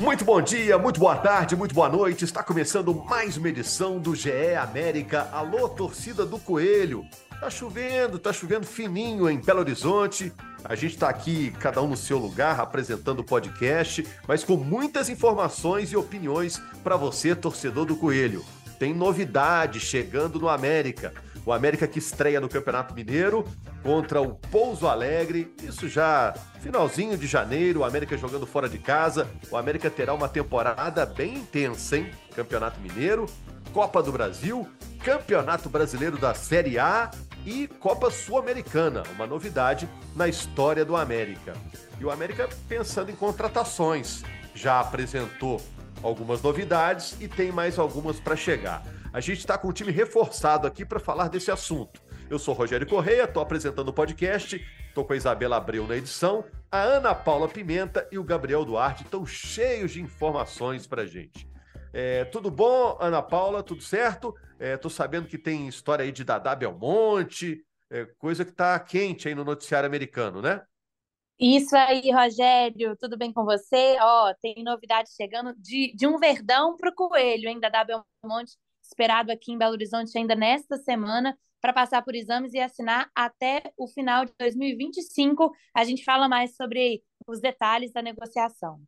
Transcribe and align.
Muito 0.00 0.24
bom 0.24 0.40
dia, 0.40 0.78
muito 0.78 1.00
boa 1.00 1.16
tarde, 1.16 1.56
muito 1.56 1.74
boa 1.74 1.88
noite. 1.88 2.24
Está 2.24 2.40
começando 2.40 2.94
mais 2.94 3.36
uma 3.36 3.48
edição 3.48 3.98
do 3.98 4.14
GE 4.14 4.54
América. 4.54 5.28
Alô, 5.32 5.68
torcida 5.68 6.24
do 6.24 6.38
Coelho. 6.38 7.04
Tá 7.40 7.50
chovendo, 7.50 8.16
tá 8.16 8.32
chovendo 8.32 8.64
fininho 8.64 9.28
em 9.28 9.40
Belo 9.40 9.58
Horizonte. 9.58 10.32
A 10.64 10.76
gente 10.76 10.94
está 10.94 11.08
aqui, 11.08 11.50
cada 11.58 11.82
um 11.82 11.88
no 11.88 11.96
seu 11.96 12.16
lugar, 12.16 12.60
apresentando 12.60 13.20
o 13.20 13.24
podcast, 13.24 14.06
mas 14.26 14.44
com 14.44 14.56
muitas 14.56 15.08
informações 15.08 15.90
e 15.90 15.96
opiniões 15.96 16.62
para 16.84 16.96
você, 16.96 17.34
torcedor 17.34 17.84
do 17.84 17.96
Coelho. 17.96 18.44
Tem 18.78 18.94
novidade 18.94 19.80
chegando 19.80 20.38
no 20.38 20.48
América. 20.48 21.12
O 21.48 21.52
América 21.54 21.88
que 21.88 21.98
estreia 21.98 22.42
no 22.42 22.46
Campeonato 22.46 22.92
Mineiro 22.92 23.42
contra 23.82 24.20
o 24.20 24.34
Pouso 24.34 24.86
Alegre. 24.86 25.50
Isso 25.62 25.88
já 25.88 26.34
finalzinho 26.60 27.16
de 27.16 27.26
janeiro, 27.26 27.80
o 27.80 27.84
América 27.84 28.18
jogando 28.18 28.46
fora 28.46 28.68
de 28.68 28.76
casa. 28.76 29.26
O 29.50 29.56
América 29.56 29.88
terá 29.88 30.12
uma 30.12 30.28
temporada 30.28 31.06
bem 31.06 31.36
intensa, 31.36 31.96
hein? 31.96 32.10
Campeonato 32.36 32.78
Mineiro, 32.82 33.24
Copa 33.72 34.02
do 34.02 34.12
Brasil, 34.12 34.68
Campeonato 35.02 35.70
Brasileiro 35.70 36.18
da 36.18 36.34
Série 36.34 36.78
A 36.78 37.10
e 37.46 37.66
Copa 37.66 38.10
Sul-Americana, 38.10 39.02
uma 39.14 39.26
novidade 39.26 39.88
na 40.14 40.28
história 40.28 40.84
do 40.84 40.94
América. 40.94 41.54
E 41.98 42.04
o 42.04 42.10
América 42.10 42.46
pensando 42.68 43.10
em 43.10 43.16
contratações, 43.16 44.22
já 44.54 44.80
apresentou 44.80 45.62
algumas 46.02 46.42
novidades 46.42 47.16
e 47.18 47.26
tem 47.26 47.50
mais 47.50 47.78
algumas 47.78 48.20
para 48.20 48.36
chegar. 48.36 48.82
A 49.12 49.20
gente 49.20 49.38
está 49.38 49.56
com 49.56 49.68
o 49.68 49.72
time 49.72 49.90
reforçado 49.90 50.66
aqui 50.66 50.84
para 50.84 51.00
falar 51.00 51.28
desse 51.28 51.50
assunto. 51.50 52.02
Eu 52.28 52.38
sou 52.38 52.52
Rogério 52.52 52.86
Correia, 52.86 53.24
estou 53.24 53.42
apresentando 53.42 53.88
o 53.88 53.92
podcast, 53.92 54.62
estou 54.86 55.02
com 55.02 55.14
a 55.14 55.16
Isabela 55.16 55.56
Abreu 55.56 55.86
na 55.86 55.96
edição, 55.96 56.44
a 56.70 56.82
Ana 56.82 57.14
Paula 57.14 57.48
Pimenta 57.48 58.06
e 58.12 58.18
o 58.18 58.24
Gabriel 58.24 58.66
Duarte 58.66 59.04
estão 59.04 59.24
cheios 59.24 59.92
de 59.92 60.02
informações 60.02 60.86
para 60.86 61.06
gente. 61.06 61.48
É, 61.90 62.26
tudo 62.26 62.50
bom, 62.50 62.98
Ana 63.00 63.22
Paula? 63.22 63.62
Tudo 63.62 63.82
certo? 63.82 64.34
Estou 64.60 64.90
sabendo 64.90 65.26
que 65.26 65.38
tem 65.38 65.66
história 65.68 66.04
aí 66.04 66.12
de 66.12 66.22
Dadá 66.22 66.54
Belmonte, 66.54 67.64
é, 67.90 68.04
coisa 68.18 68.44
que 68.44 68.50
está 68.50 68.78
quente 68.78 69.26
aí 69.26 69.34
no 69.34 69.44
noticiário 69.44 69.86
americano, 69.86 70.42
né? 70.42 70.60
Isso 71.40 71.74
aí, 71.74 72.10
Rogério, 72.10 72.94
tudo 72.96 73.16
bem 73.16 73.32
com 73.32 73.44
você? 73.44 73.96
Ó, 74.00 74.34
tem 74.42 74.62
novidade 74.62 75.08
chegando 75.16 75.54
de, 75.56 75.94
de 75.94 76.06
um 76.06 76.18
verdão 76.18 76.76
para 76.76 76.90
o 76.90 76.94
coelho, 76.94 77.48
hein, 77.48 77.58
da 77.58 77.84
Belmonte 77.84 78.58
esperado 78.88 79.30
aqui 79.30 79.52
em 79.52 79.58
Belo 79.58 79.72
Horizonte 79.72 80.16
ainda 80.16 80.34
nesta 80.34 80.76
semana 80.78 81.36
para 81.60 81.72
passar 81.72 82.02
por 82.02 82.14
exames 82.14 82.54
e 82.54 82.58
assinar 82.58 83.10
até 83.14 83.62
o 83.76 83.86
final 83.86 84.24
de 84.24 84.32
2025. 84.38 85.52
A 85.74 85.84
gente 85.84 86.04
fala 86.04 86.28
mais 86.28 86.56
sobre 86.56 87.02
os 87.26 87.40
detalhes 87.40 87.92
da 87.92 88.00
negociação. 88.00 88.80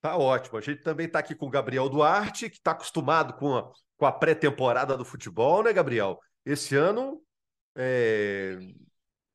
Tá 0.00 0.16
ótimo. 0.16 0.58
A 0.58 0.60
gente 0.60 0.82
também 0.82 1.06
está 1.06 1.20
aqui 1.20 1.34
com 1.34 1.46
o 1.46 1.50
Gabriel 1.50 1.88
Duarte, 1.88 2.50
que 2.50 2.56
está 2.56 2.72
acostumado 2.72 3.34
com 3.34 3.56
a, 3.56 3.70
com 3.96 4.04
a 4.04 4.12
pré-temporada 4.12 4.96
do 4.96 5.04
futebol, 5.04 5.62
né, 5.62 5.72
Gabriel? 5.72 6.18
Esse 6.44 6.74
ano, 6.74 7.22
é... 7.76 8.58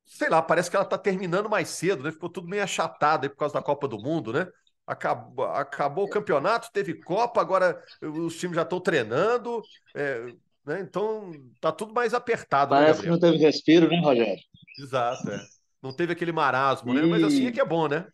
sei 0.04 0.28
lá, 0.28 0.42
parece 0.42 0.70
que 0.70 0.76
ela 0.76 0.84
está 0.84 0.98
terminando 0.98 1.48
mais 1.48 1.70
cedo, 1.70 2.04
né? 2.04 2.12
Ficou 2.12 2.28
tudo 2.28 2.48
meio 2.48 2.62
achatado 2.62 3.24
aí 3.24 3.30
por 3.30 3.38
causa 3.38 3.54
da 3.54 3.62
Copa 3.62 3.88
do 3.88 3.98
Mundo, 3.98 4.32
né? 4.32 4.46
Acabou, 4.88 5.44
acabou 5.44 6.06
o 6.06 6.10
campeonato, 6.10 6.70
teve 6.72 6.94
Copa, 6.94 7.42
agora 7.42 7.80
os 8.02 8.38
times 8.38 8.56
já 8.56 8.62
estão 8.62 8.80
treinando, 8.80 9.62
é, 9.94 10.32
né? 10.64 10.80
então 10.80 11.30
tá 11.60 11.70
tudo 11.70 11.92
mais 11.92 12.14
apertado. 12.14 12.74
Né, 12.74 12.80
Parece 12.80 13.00
né, 13.00 13.04
que 13.04 13.10
não 13.10 13.20
teve 13.20 13.36
respiro, 13.36 13.88
né, 13.88 14.00
Rogério? 14.00 14.42
Exato, 14.78 15.30
é. 15.30 15.40
Não 15.82 15.92
teve 15.92 16.12
aquele 16.12 16.32
marasmo, 16.32 16.90
e... 16.92 16.94
né? 16.94 17.02
Mas 17.02 17.22
assim 17.22 17.46
é 17.46 17.52
que 17.52 17.60
é 17.60 17.64
bom, 17.64 17.86
né? 17.86 18.06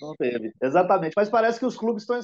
Não 0.00 0.16
teve, 0.16 0.52
exatamente. 0.60 1.12
Mas 1.14 1.28
parece 1.28 1.58
que 1.58 1.66
os 1.66 1.76
clubes 1.76 2.02
estão 2.02 2.18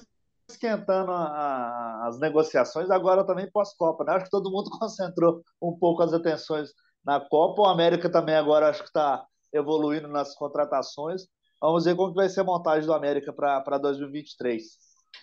esquentando 0.50 1.12
a, 1.12 1.24
a, 1.24 2.08
as 2.08 2.18
negociações 2.18 2.90
agora 2.90 3.24
também 3.24 3.50
pós-Copa. 3.50 4.04
Né? 4.04 4.14
Acho 4.14 4.24
que 4.24 4.30
todo 4.30 4.50
mundo 4.50 4.70
concentrou 4.80 5.42
um 5.62 5.78
pouco 5.78 6.02
as 6.02 6.12
atenções 6.14 6.70
na 7.04 7.20
Copa. 7.20 7.62
O 7.62 7.66
América 7.66 8.10
também 8.10 8.34
agora 8.34 8.70
acho 8.70 8.80
que 8.80 8.88
está 8.88 9.24
evoluindo 9.52 10.08
nas 10.08 10.34
contratações. 10.34 11.22
Vamos 11.60 11.84
ver 11.84 11.96
como 11.96 12.10
que 12.10 12.16
vai 12.16 12.28
ser 12.28 12.40
a 12.40 12.44
montagem 12.44 12.86
do 12.86 12.92
América 12.92 13.32
para 13.32 13.78
2023. 13.78 14.62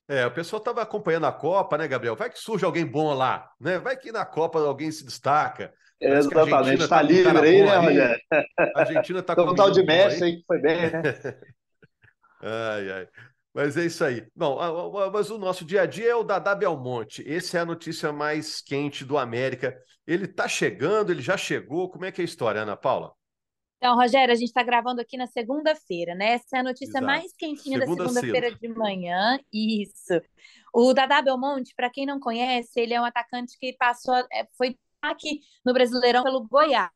É, 0.07 0.25
o 0.25 0.31
pessoal 0.31 0.59
estava 0.59 0.81
acompanhando 0.81 1.25
a 1.25 1.31
Copa, 1.31 1.77
né, 1.77 1.87
Gabriel? 1.87 2.15
Vai 2.15 2.29
que 2.29 2.39
surge 2.39 2.65
alguém 2.65 2.85
bom 2.85 3.13
lá, 3.13 3.49
né? 3.59 3.79
Vai 3.79 3.95
que 3.97 4.11
na 4.11 4.25
Copa 4.25 4.59
alguém 4.59 4.91
se 4.91 5.05
destaca. 5.05 5.73
Exatamente, 5.99 6.83
está 6.83 6.97
tá 6.97 7.01
livre 7.01 7.37
aí, 7.37 7.63
né, 7.63 7.77
Rogério? 7.77 8.21
A 8.75 8.79
Argentina 8.81 9.19
está 9.19 9.33
com 9.35 9.43
um 9.43 9.55
tal 9.55 9.71
de 9.71 9.83
Messi 9.83 10.23
aí 10.23 10.37
que 10.37 10.43
foi 10.45 10.59
bem, 10.59 10.81
né? 10.81 11.01
ai, 12.43 12.91
ai. 12.91 13.07
Mas 13.53 13.77
é 13.77 13.85
isso 13.85 14.03
aí. 14.03 14.27
Não, 14.35 14.57
mas 15.13 15.31
o 15.31 15.37
nosso 15.37 15.63
dia 15.63 15.83
a 15.83 15.85
dia 15.85 16.09
é 16.11 16.15
o 16.15 16.23
Dadá 16.23 16.53
Belmonte. 16.53 17.23
Essa 17.25 17.59
é 17.59 17.61
a 17.61 17.65
notícia 17.65 18.11
mais 18.11 18.59
quente 18.59 19.05
do 19.05 19.17
América. 19.17 19.73
Ele 20.05 20.25
está 20.25 20.45
chegando, 20.45 21.09
ele 21.09 21.21
já 21.21 21.37
chegou. 21.37 21.89
Como 21.89 22.03
é 22.03 22.11
que 22.11 22.19
é 22.19 22.23
a 22.23 22.25
história, 22.25 22.61
Ana 22.61 22.75
Paula? 22.75 23.13
Então, 23.77 23.95
Rogério, 23.95 24.33
a 24.33 24.35
gente 24.35 24.47
está 24.47 24.63
gravando 24.63 25.01
aqui 25.01 25.17
na 25.17 25.27
segunda-feira, 25.27 26.15
né? 26.15 26.33
Essa 26.33 26.57
é 26.57 26.59
a 26.59 26.63
notícia 26.63 26.97
Exato. 26.97 27.05
mais 27.05 27.33
quentinha 27.33 27.79
segunda 27.79 28.03
da 28.03 28.09
segunda-feira 28.09 28.55
de 28.55 28.67
manhã. 28.69 29.37
Isso. 29.53 30.21
O 30.73 30.93
Dadá 30.93 31.21
Belmonte, 31.21 31.73
para 31.75 31.89
quem 31.89 32.05
não 32.05 32.19
conhece, 32.19 32.79
ele 32.79 32.93
é 32.93 33.01
um 33.01 33.05
atacante 33.05 33.57
que 33.59 33.73
passou, 33.73 34.15
é, 34.31 34.47
foi 34.57 34.77
aqui 35.01 35.39
no 35.63 35.73
Brasileirão 35.73 36.23
pelo 36.23 36.47
Goiás. 36.47 36.91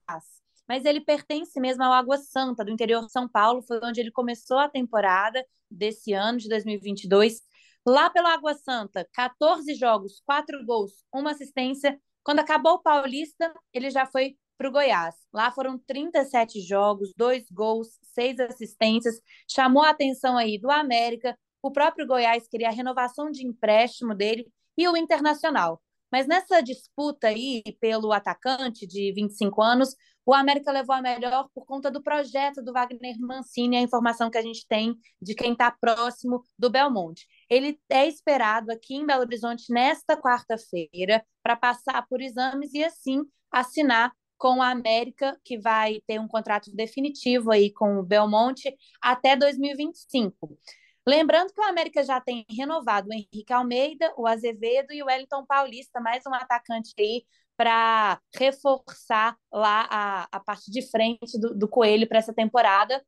Mas 0.67 0.85
ele 0.85 1.01
pertence 1.01 1.59
mesmo 1.59 1.83
ao 1.83 1.93
Água 1.93 2.17
Santa, 2.17 2.63
do 2.63 2.71
interior 2.71 3.05
de 3.05 3.11
São 3.11 3.27
Paulo, 3.27 3.61
foi 3.63 3.79
onde 3.83 3.99
ele 3.99 4.11
começou 4.11 4.57
a 4.57 4.69
temporada 4.69 5.43
desse 5.69 6.13
ano, 6.13 6.37
de 6.37 6.47
2022. 6.47 7.41
Lá 7.85 8.09
pelo 8.09 8.27
Água 8.27 8.53
Santa, 8.53 9.07
14 9.13 9.73
jogos, 9.73 10.21
4 10.25 10.65
gols, 10.65 10.91
uma 11.13 11.31
assistência. 11.31 11.99
Quando 12.23 12.39
acabou 12.39 12.73
o 12.73 12.81
Paulista, 12.81 13.51
ele 13.73 13.89
já 13.89 14.05
foi 14.05 14.37
para 14.59 14.67
o 14.67 14.71
Goiás. 14.73 15.15
Lá 15.33 15.49
foram 15.51 15.79
37 15.79 16.59
jogos, 16.59 17.13
dois 17.15 17.49
gols, 17.49 17.97
seis 18.13 18.37
assistências. 18.41 19.15
Chamou 19.49 19.81
a 19.81 19.91
atenção 19.91 20.37
aí 20.37 20.59
do 20.59 20.69
América. 20.69 21.39
O 21.61 21.71
próprio 21.71 22.05
Goiás 22.05 22.45
queria 22.49 22.67
a 22.67 22.71
renovação 22.71 23.31
de 23.31 23.47
empréstimo 23.47 24.13
dele 24.13 24.45
e 24.77 24.85
o 24.87 24.97
Internacional. 24.97 25.81
Mas 26.11 26.27
nessa 26.27 26.61
disputa 26.61 27.27
aí 27.27 27.63
pelo 27.79 28.11
atacante 28.11 28.85
de 28.85 29.13
25 29.13 29.61
anos, 29.61 29.95
o 30.25 30.33
América 30.33 30.71
levou 30.73 30.93
a 30.93 31.01
melhor 31.01 31.47
por 31.53 31.65
conta 31.65 31.89
do 31.89 32.03
projeto 32.03 32.61
do 32.61 32.73
Wagner 32.73 33.17
Mancini, 33.19 33.77
a 33.77 33.81
informação 33.81 34.29
que 34.29 34.37
a 34.37 34.41
gente 34.41 34.67
tem 34.67 34.93
de 35.21 35.33
quem 35.35 35.53
está 35.53 35.71
próximo 35.71 36.43
do 36.57 36.69
Belmonte. 36.69 37.25
Ele 37.49 37.79
é 37.89 38.05
esperado 38.07 38.71
aqui 38.71 38.95
em 38.95 39.05
Belo 39.05 39.21
Horizonte 39.21 39.71
nesta 39.71 40.17
quarta-feira 40.17 41.23
para 41.41 41.55
passar 41.55 42.05
por 42.09 42.19
exames 42.21 42.73
e 42.73 42.83
assim 42.83 43.23
assinar 43.51 44.11
com 44.39 44.61
a 44.61 44.71
América, 44.71 45.37
que 45.43 45.59
vai 45.59 46.01
ter 46.07 46.19
um 46.19 46.27
contrato 46.27 46.71
definitivo 46.73 47.51
aí 47.51 47.71
com 47.71 47.99
o 47.99 48.03
Belmonte 48.03 48.73
até 49.01 49.35
2025. 49.35 50.57
Lembrando 51.05 51.53
que 51.53 51.59
o 51.59 51.63
América 51.65 52.03
já 52.03 52.21
tem 52.21 52.45
renovado 52.49 53.09
o 53.09 53.13
Henrique 53.13 53.51
Almeida, 53.51 54.13
o 54.17 54.25
Azevedo 54.25 54.93
e 54.93 55.03
o 55.03 55.07
Wellington 55.07 55.45
Paulista, 55.45 55.99
mais 55.99 56.23
um 56.25 56.33
atacante 56.33 56.93
aí 56.97 57.25
para 57.57 58.21
reforçar 58.33 59.37
lá 59.51 59.87
a, 59.91 60.27
a 60.31 60.39
parte 60.39 60.71
de 60.71 60.89
frente 60.89 61.37
do, 61.37 61.53
do 61.53 61.67
Coelho 61.67 62.07
para 62.07 62.19
essa 62.19 62.33
temporada. 62.33 63.03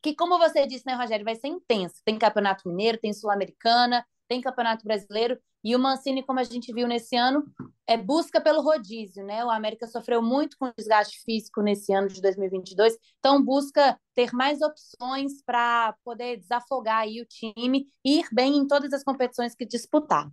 Que, 0.00 0.14
como 0.14 0.38
você 0.38 0.66
disse, 0.66 0.86
né, 0.86 0.94
Rogério, 0.94 1.24
vai 1.24 1.34
ser 1.34 1.48
intenso. 1.48 1.96
Tem 2.04 2.18
Campeonato 2.18 2.68
Mineiro, 2.68 2.98
tem 2.98 3.12
Sul-Americana, 3.12 4.06
tem 4.30 4.40
Campeonato 4.40 4.84
Brasileiro, 4.84 5.36
e 5.64 5.74
o 5.74 5.78
Mancini, 5.78 6.22
como 6.22 6.38
a 6.38 6.44
gente 6.44 6.72
viu 6.72 6.86
nesse 6.86 7.16
ano, 7.16 7.44
é 7.84 7.96
busca 7.96 8.40
pelo 8.40 8.62
rodízio, 8.62 9.26
né? 9.26 9.44
O 9.44 9.50
América 9.50 9.88
sofreu 9.88 10.22
muito 10.22 10.56
com 10.56 10.72
desgaste 10.78 11.20
físico 11.24 11.60
nesse 11.60 11.92
ano 11.92 12.06
de 12.06 12.22
2022, 12.22 12.96
então 13.18 13.44
busca 13.44 13.98
ter 14.14 14.32
mais 14.32 14.62
opções 14.62 15.42
para 15.44 15.96
poder 16.04 16.36
desafogar 16.36 16.98
aí 16.98 17.20
o 17.20 17.26
time 17.26 17.88
e 18.04 18.20
ir 18.20 18.28
bem 18.32 18.56
em 18.56 18.68
todas 18.68 18.92
as 18.92 19.02
competições 19.02 19.52
que 19.52 19.66
disputar. 19.66 20.30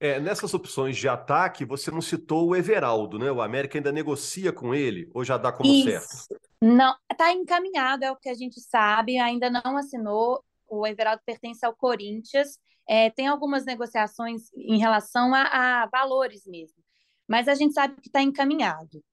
É, 0.00 0.18
nessas 0.18 0.54
opções 0.54 0.96
de 0.96 1.06
ataque, 1.06 1.66
você 1.66 1.90
não 1.90 2.00
citou 2.00 2.48
o 2.48 2.56
Everaldo, 2.56 3.18
né? 3.18 3.30
O 3.30 3.42
América 3.42 3.78
ainda 3.78 3.92
negocia 3.92 4.52
com 4.52 4.74
ele 4.74 5.08
ou 5.14 5.22
já 5.22 5.36
dá 5.36 5.52
como 5.52 5.70
Isso. 5.70 5.84
certo? 5.84 6.42
Não, 6.62 6.96
está 7.10 7.30
encaminhado, 7.30 8.04
é 8.04 8.10
o 8.10 8.16
que 8.16 8.28
a 8.28 8.34
gente 8.34 8.58
sabe, 8.60 9.18
ainda 9.18 9.50
não 9.50 9.76
assinou. 9.76 10.42
O 10.74 10.86
Everaldo 10.86 11.20
pertence 11.26 11.66
ao 11.66 11.76
Corinthians 11.76 12.58
é, 12.88 13.10
tem 13.10 13.26
algumas 13.26 13.66
negociações 13.66 14.44
em 14.56 14.78
relação 14.78 15.34
a, 15.34 15.42
a, 15.82 15.86
valores 15.86 16.46
mesmo. 16.46 16.82
mas 17.28 17.46
a 17.46 17.54
gente 17.54 17.74
sabe 17.74 18.00
que 18.00 18.08
está 18.08 18.22
encaminhado. 18.22 19.04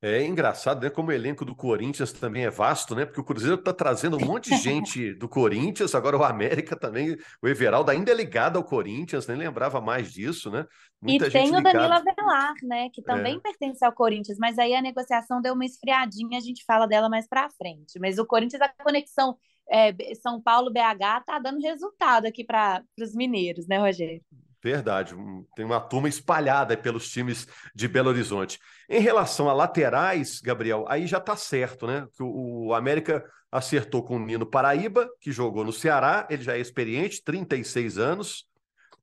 É 0.00 0.22
engraçado, 0.24 0.82
né? 0.82 0.90
Como 0.90 1.08
o 1.08 1.12
elenco 1.12 1.44
do 1.44 1.56
Corinthians 1.56 2.12
também 2.12 2.44
é 2.44 2.50
vasto, 2.50 2.94
né? 2.94 3.04
Porque 3.04 3.20
o 3.20 3.24
Cruzeiro 3.24 3.56
está 3.56 3.72
trazendo 3.72 4.16
um 4.16 4.24
monte 4.24 4.50
de 4.50 4.56
gente 4.62 5.14
do 5.14 5.28
Corinthians, 5.28 5.94
agora 5.94 6.16
o 6.16 6.22
América 6.22 6.76
também, 6.76 7.16
o 7.42 7.48
Everaldo 7.48 7.90
ainda 7.90 8.12
é 8.12 8.14
ligado 8.14 8.58
ao 8.58 8.64
Corinthians, 8.64 9.26
nem 9.26 9.36
lembrava 9.36 9.80
mais 9.80 10.12
disso, 10.12 10.50
né? 10.50 10.66
Muita 11.02 11.26
e 11.26 11.30
tem 11.30 11.56
o 11.56 11.62
Danilo 11.62 11.92
Avelar, 11.92 12.54
né? 12.62 12.90
Que 12.92 13.02
também 13.02 13.36
é. 13.36 13.40
pertence 13.40 13.84
ao 13.84 13.92
Corinthians, 13.92 14.38
mas 14.38 14.58
aí 14.58 14.74
a 14.74 14.82
negociação 14.82 15.40
deu 15.40 15.54
uma 15.54 15.64
esfriadinha, 15.64 16.38
a 16.38 16.42
gente 16.42 16.64
fala 16.64 16.86
dela 16.86 17.08
mais 17.08 17.26
para 17.26 17.50
frente. 17.50 17.98
Mas 17.98 18.18
o 18.18 18.26
Corinthians, 18.26 18.62
a 18.62 18.68
conexão 18.68 19.36
é, 19.70 19.94
São 20.14 20.40
Paulo-BH 20.40 21.24
tá 21.26 21.38
dando 21.38 21.60
resultado 21.60 22.26
aqui 22.26 22.44
para 22.44 22.82
os 22.98 23.14
mineiros, 23.14 23.66
né, 23.66 23.78
Rogério? 23.78 24.22
Verdade, 24.62 25.14
tem 25.54 25.64
uma 25.64 25.80
turma 25.80 26.08
espalhada 26.08 26.76
pelos 26.76 27.08
times 27.08 27.46
de 27.74 27.86
Belo 27.86 28.08
Horizonte. 28.08 28.58
Em 28.88 29.00
relação 29.00 29.48
a 29.48 29.52
laterais, 29.52 30.40
Gabriel, 30.40 30.84
aí 30.88 31.06
já 31.06 31.18
está 31.18 31.36
certo, 31.36 31.86
né? 31.86 32.08
Que 32.16 32.22
o, 32.22 32.74
América 32.74 33.24
acertou 33.52 34.02
com 34.02 34.16
o 34.16 34.18
Nino 34.18 34.44
Paraíba, 34.44 35.08
que 35.20 35.30
jogou 35.30 35.64
no 35.64 35.72
Ceará, 35.72 36.26
ele 36.28 36.42
já 36.42 36.56
é 36.56 36.60
experiente, 36.60 37.22
36 37.22 37.98
anos. 37.98 38.46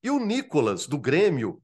E 0.02 0.10
o 0.10 0.18
Nicolas, 0.18 0.86
do 0.86 0.98
Grêmio, 0.98 1.60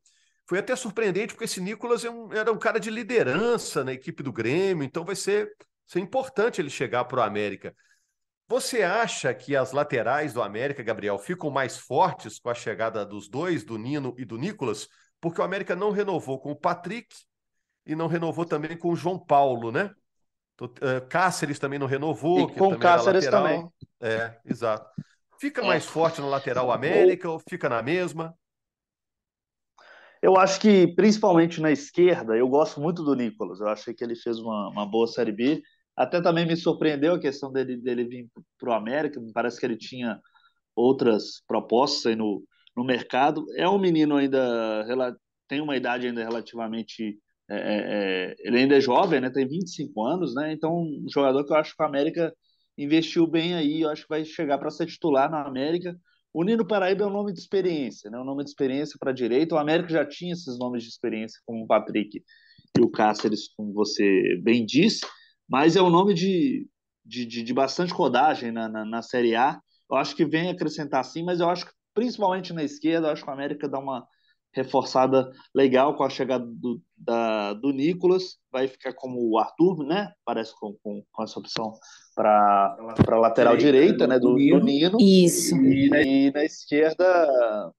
foi 0.49 0.59
até 0.59 0.75
surpreendente, 0.75 1.35
porque 1.35 1.45
esse 1.45 1.61
Nicolas 1.61 2.03
é 2.05 2.09
era 2.33 2.51
um 2.51 2.59
cara 2.59 2.81
de 2.81 2.91
liderança 2.91 3.85
na 3.85 3.93
equipe 3.93 4.23
do 4.23 4.33
Grêmio, 4.33 4.85
então 4.85 5.05
vai 5.05 5.15
ser, 5.15 5.55
ser 5.87 6.01
importante 6.01 6.61
ele 6.61 6.71
chegar 6.71 7.05
para 7.05 7.21
o 7.21 7.23
América. 7.23 7.75
Você 8.53 8.83
acha 8.83 9.33
que 9.33 9.57
as 9.57 9.73
laterais 9.73 10.35
do 10.35 10.43
América, 10.43 10.83
Gabriel, 10.83 11.19
ficam 11.19 11.49
mais 11.49 11.79
fortes 11.79 12.39
com 12.39 12.51
a 12.51 12.55
chegada 12.55 13.03
dos 13.03 13.27
dois, 13.27 13.65
do 13.65 13.79
Nino 13.79 14.15
e 14.19 14.27
do 14.27 14.37
Nicolas? 14.37 14.91
Porque 15.23 15.41
o 15.41 15.45
América 15.45 15.75
não 15.75 15.91
renovou 15.91 16.39
com 16.39 16.51
o 16.51 16.55
Patrick 16.55 17.17
e 17.87 17.97
não 17.97 18.09
renovou 18.09 18.45
também 18.45 18.77
com 18.77 18.91
o 18.91 18.95
João 18.95 19.19
Paulo, 19.19 19.73
né? 19.73 19.91
Uh, 20.61 21.01
Cáceres 21.09 21.59
também 21.59 21.79
não 21.79 21.87
renovou. 21.87 22.41
E 22.41 22.55
com 22.55 22.75
o 22.75 22.79
Cáceres 22.79 23.25
também. 23.25 23.67
É, 23.99 24.39
exato. 24.45 24.87
Fica 25.41 25.63
mais 25.63 25.87
forte 25.87 26.21
no 26.21 26.29
lateral 26.29 26.71
América 26.71 27.31
ou 27.31 27.39
fica 27.39 27.71
na 27.71 27.83
mesma? 27.83 28.35
Eu 30.21 30.37
acho 30.37 30.61
que, 30.61 30.89
principalmente 30.89 31.59
na 31.59 31.71
esquerda, 31.73 32.37
eu 32.37 32.47
gosto 32.49 32.83
muito 32.83 33.03
do 33.03 33.17
Nicolas. 33.17 33.61
Eu 33.61 33.69
achei 33.69 33.95
que 33.95 34.05
ele 34.05 34.15
fez 34.15 34.39
uma, 34.39 34.69
uma 34.69 34.85
boa 34.85 35.07
Série 35.07 35.33
B. 35.33 35.63
Até 35.97 36.21
também 36.21 36.47
me 36.47 36.57
surpreendeu 36.57 37.15
a 37.15 37.21
questão 37.21 37.53
dele, 37.53 37.77
dele 37.77 38.05
vir 38.05 38.29
para 38.59 38.71
o 38.71 38.73
América. 38.73 39.21
Me 39.21 39.33
parece 39.33 39.61
que 39.61 39.67
ele 39.67 39.77
tinha 39.77 40.21
outras 40.75 41.43
propostas 41.47 42.07
aí 42.07 42.17
no, 42.17 42.43
no 42.77 42.85
mercado. 42.85 43.45
É 43.57 43.69
um 43.69 43.79
menino 43.79 44.17
ainda, 44.17 44.87
tem 45.47 45.61
uma 45.61 45.77
idade 45.77 46.07
ainda 46.07 46.25
relativamente. 46.25 47.19
É, 47.51 47.57
é, 47.57 47.61
é, 47.61 48.35
ele 48.41 48.59
ainda 48.59 48.77
é 48.77 48.81
jovem, 48.81 49.21
né? 49.21 49.29
tem 49.29 49.47
25 49.47 50.03
anos, 50.05 50.35
né? 50.35 50.53
então 50.53 50.75
um 50.75 51.07
jogador 51.13 51.45
que 51.45 51.53
eu 51.53 51.57
acho 51.57 51.77
que 51.77 51.83
o 51.83 51.87
América 51.87 52.35
investiu 52.79 53.27
bem 53.27 53.55
aí. 53.55 53.83
Eu 53.83 53.91
acho 53.91 54.03
que 54.03 54.09
vai 54.09 54.25
chegar 54.25 54.59
para 54.59 54.71
ser 54.71 54.87
titular 54.87 55.31
na 55.31 55.47
América. 55.47 55.95
O 56.33 56.43
Nino 56.43 56.67
Paraíba 56.67 57.05
é 57.05 57.07
um 57.07 57.13
nome 57.13 57.35
de 57.35 57.41
experiência, 57.41 58.11
né? 58.11 58.19
um 58.19 58.25
nome 58.25 58.45
de 58.45 58.49
experiência 58.49 58.97
para 58.99 59.11
a 59.11 59.15
direita. 59.15 59.55
O 59.55 59.59
América 59.59 59.91
já 59.91 60.07
tinha 60.07 60.33
esses 60.33 60.59
nomes 60.59 60.83
de 60.83 60.89
experiência, 60.89 61.39
como 61.45 61.65
o 61.65 61.67
Patrick 61.67 62.23
e 62.79 62.81
o 62.81 62.89
Cáceres, 62.89 63.49
como 63.55 63.75
você 63.75 64.41
bem 64.43 64.65
disse 64.65 65.05
mas 65.53 65.77
é 65.77 65.83
um 65.83 65.91
nome 65.91 66.15
de, 66.15 66.67
de, 67.05 67.27
de, 67.27 67.43
de 67.43 67.53
bastante 67.53 67.93
rodagem 67.93 68.51
na, 68.51 68.71
na, 68.71 68.87
na, 68.87 69.03
Série 69.03 69.37
A. 69.37 69.61
Eu 69.91 69.99
acho 69.99 70.17
que 70.17 70.25
vem 70.25 70.49
acrescentar 70.49 71.05
sim, 71.05 71.23
mas 71.23 71.41
eu 71.41 71.51
acho 71.51 71.67
que 71.67 71.73
principalmente 71.93 72.55
na 72.55 72.65
esquerda, 72.65 73.09
eu 73.09 73.13
acho 73.13 73.23
que 73.23 73.29
o 73.29 73.35
América 73.35 73.69
dá 73.69 73.79
uma 73.79 74.03
reforçada 74.55 75.31
legal 75.55 75.95
com 75.95 76.05
a 76.05 76.09
chegada 76.09 76.47
do, 76.47 76.81
da, 76.97 77.53
do 77.53 77.71
Nicolas, 77.71 78.39
vai 78.51 78.67
ficar 78.67 78.95
como 78.95 79.19
o 79.21 79.39
Arthur, 79.39 79.85
né? 79.85 80.11
Parece 80.25 80.59
com, 80.59 80.75
com, 80.83 81.03
com 81.13 81.23
essa 81.23 81.39
opção 81.39 81.75
para 82.15 82.75
a 83.07 83.17
lateral 83.17 83.55
direita, 83.55 84.07
né? 84.07 84.19
Do, 84.19 84.35
do 84.35 84.59
Nino. 84.59 84.97
Isso. 84.99 85.55
E, 85.57 85.89
e, 85.89 86.31
na 86.31 86.45
esquerda, 86.45 87.05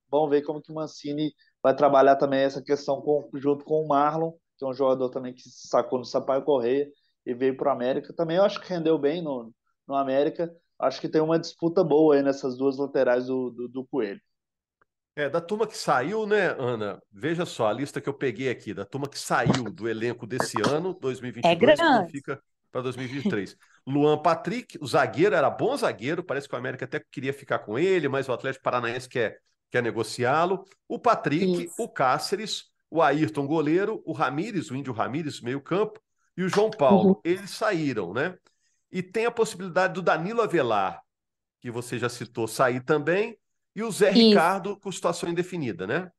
vamos 0.08 0.30
ver 0.30 0.42
como 0.42 0.62
que 0.62 0.70
o 0.70 0.74
Mancini 0.76 1.32
vai 1.60 1.74
trabalhar 1.74 2.14
também 2.14 2.40
essa 2.40 2.62
questão 2.62 3.00
com, 3.00 3.28
junto 3.34 3.64
com 3.64 3.82
o 3.82 3.88
Marlon, 3.88 4.30
que 4.56 4.64
é 4.64 4.68
um 4.68 4.74
jogador 4.74 5.08
também 5.08 5.34
que 5.34 5.42
sacou 5.44 5.98
no 5.98 6.04
Sampaio 6.04 6.44
Correia 6.44 6.88
e 7.24 7.34
veio 7.34 7.56
para 7.56 7.70
o 7.70 7.72
América. 7.72 8.12
Também 8.12 8.36
eu 8.36 8.44
acho 8.44 8.60
que 8.60 8.68
rendeu 8.68 8.98
bem 8.98 9.22
no, 9.22 9.52
no 9.86 9.94
América. 9.94 10.54
Acho 10.78 11.00
que 11.00 11.08
tem 11.08 11.20
uma 11.20 11.38
disputa 11.38 11.82
boa 11.82 12.16
aí 12.16 12.22
nessas 12.22 12.56
duas 12.56 12.76
laterais 12.76 13.26
do, 13.26 13.50
do, 13.50 13.68
do 13.68 13.86
Coelho. 13.86 14.20
É, 15.16 15.28
da 15.28 15.40
turma 15.40 15.66
que 15.66 15.76
saiu, 15.76 16.26
né, 16.26 16.56
Ana? 16.58 17.00
Veja 17.12 17.46
só 17.46 17.68
a 17.68 17.72
lista 17.72 18.00
que 18.00 18.08
eu 18.08 18.14
peguei 18.14 18.50
aqui, 18.50 18.74
da 18.74 18.84
turma 18.84 19.08
que 19.08 19.18
saiu 19.18 19.70
do 19.72 19.88
elenco 19.88 20.26
desse 20.26 20.56
ano, 20.68 20.92
2022, 20.92 21.44
é 21.44 21.56
grande. 21.56 22.10
fica 22.10 22.42
para 22.72 22.82
2023. 22.82 23.56
Luan 23.86 24.18
Patrick, 24.20 24.76
o 24.80 24.86
zagueiro, 24.86 25.36
era 25.36 25.48
bom 25.48 25.76
zagueiro, 25.76 26.24
parece 26.24 26.48
que 26.48 26.54
o 26.56 26.58
América 26.58 26.84
até 26.84 26.98
queria 26.98 27.32
ficar 27.32 27.60
com 27.60 27.78
ele, 27.78 28.08
mas 28.08 28.28
o 28.28 28.32
Atlético 28.32 28.64
Paranaense 28.64 29.08
quer, 29.08 29.38
quer 29.70 29.80
negociá-lo. 29.80 30.64
O 30.88 30.98
Patrick, 30.98 31.66
Isso. 31.66 31.74
o 31.78 31.88
Cáceres, 31.88 32.64
o 32.90 33.00
Ayrton, 33.00 33.46
goleiro, 33.46 34.02
o 34.04 34.12
Ramires, 34.12 34.70
o 34.72 34.76
Índio 34.76 34.92
Ramires, 34.92 35.40
meio 35.40 35.60
campo, 35.60 36.00
e 36.36 36.42
o 36.42 36.48
João 36.48 36.70
Paulo, 36.70 37.10
uhum. 37.10 37.20
eles 37.24 37.50
saíram, 37.50 38.12
né? 38.12 38.36
E 38.90 39.02
tem 39.02 39.26
a 39.26 39.30
possibilidade 39.30 39.94
do 39.94 40.02
Danilo 40.02 40.42
Avelar, 40.42 41.02
que 41.60 41.70
você 41.70 41.98
já 41.98 42.08
citou, 42.08 42.46
sair 42.46 42.80
também, 42.80 43.38
e 43.74 43.82
o 43.82 43.90
Zé 43.90 44.10
Isso. 44.10 44.18
Ricardo 44.18 44.78
com 44.78 44.90
situação 44.90 45.28
indefinida, 45.28 45.86
né? 45.86 46.10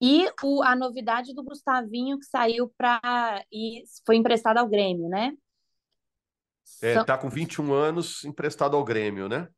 E 0.00 0.28
o, 0.42 0.62
a 0.62 0.76
novidade 0.76 1.34
do 1.34 1.42
Gustavinho 1.42 2.18
que 2.18 2.26
saiu 2.26 2.68
para 2.76 3.44
e 3.50 3.82
foi 4.04 4.16
emprestado 4.16 4.58
ao 4.58 4.68
Grêmio, 4.68 5.08
né? 5.08 5.32
É, 6.82 6.94
São... 6.94 7.04
tá 7.04 7.16
com 7.16 7.28
21 7.28 7.72
anos 7.72 8.24
emprestado 8.24 8.76
ao 8.76 8.84
Grêmio, 8.84 9.28
né? 9.28 9.48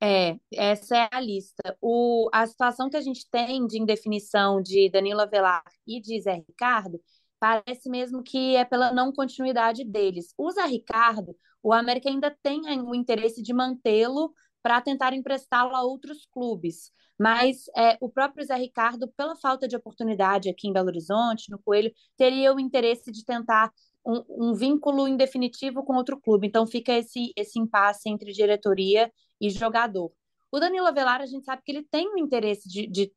É, 0.00 0.36
essa 0.52 0.96
é 0.96 1.08
a 1.12 1.20
lista. 1.20 1.76
O, 1.80 2.28
a 2.32 2.46
situação 2.46 2.90
que 2.90 2.96
a 2.96 3.00
gente 3.00 3.28
tem 3.30 3.66
de 3.66 3.80
indefinição 3.80 4.60
de 4.60 4.90
Danilo 4.90 5.20
Avelar 5.20 5.62
e 5.86 6.00
de 6.00 6.20
Zé 6.20 6.42
Ricardo 6.46 7.00
parece 7.42 7.90
mesmo 7.90 8.22
que 8.22 8.54
é 8.54 8.64
pela 8.64 8.92
não 8.92 9.12
continuidade 9.12 9.82
deles. 9.82 10.32
O 10.38 10.48
Zé 10.52 10.64
Ricardo, 10.64 11.36
o 11.60 11.72
América 11.72 12.08
ainda 12.08 12.30
tem 12.40 12.60
o 12.80 12.94
interesse 12.94 13.42
de 13.42 13.52
mantê-lo 13.52 14.32
para 14.62 14.80
tentar 14.80 15.12
emprestá-lo 15.12 15.74
a 15.74 15.82
outros 15.82 16.24
clubes. 16.24 16.92
Mas 17.18 17.64
é, 17.76 17.98
o 18.00 18.08
próprio 18.08 18.46
Zé 18.46 18.54
Ricardo, 18.54 19.08
pela 19.16 19.34
falta 19.34 19.66
de 19.66 19.74
oportunidade 19.74 20.48
aqui 20.48 20.68
em 20.68 20.72
Belo 20.72 20.86
Horizonte, 20.86 21.50
no 21.50 21.58
Coelho, 21.58 21.92
teria 22.16 22.54
o 22.54 22.60
interesse 22.60 23.10
de 23.10 23.24
tentar 23.24 23.72
um, 24.06 24.50
um 24.50 24.54
vínculo 24.54 25.08
indefinitivo 25.08 25.82
com 25.82 25.96
outro 25.96 26.20
clube. 26.20 26.46
Então 26.46 26.64
fica 26.64 26.92
esse, 26.92 27.32
esse 27.36 27.58
impasse 27.58 28.08
entre 28.08 28.30
diretoria 28.32 29.12
e 29.40 29.50
jogador. 29.50 30.12
O 30.52 30.60
Danilo 30.60 30.86
Avelar, 30.86 31.22
a 31.22 31.26
gente 31.26 31.46
sabe 31.46 31.62
que 31.64 31.72
ele 31.72 31.82
tem 31.82 32.12
o 32.12 32.18
interesse 32.18 32.68
de, 32.68 32.86
de 32.86 33.10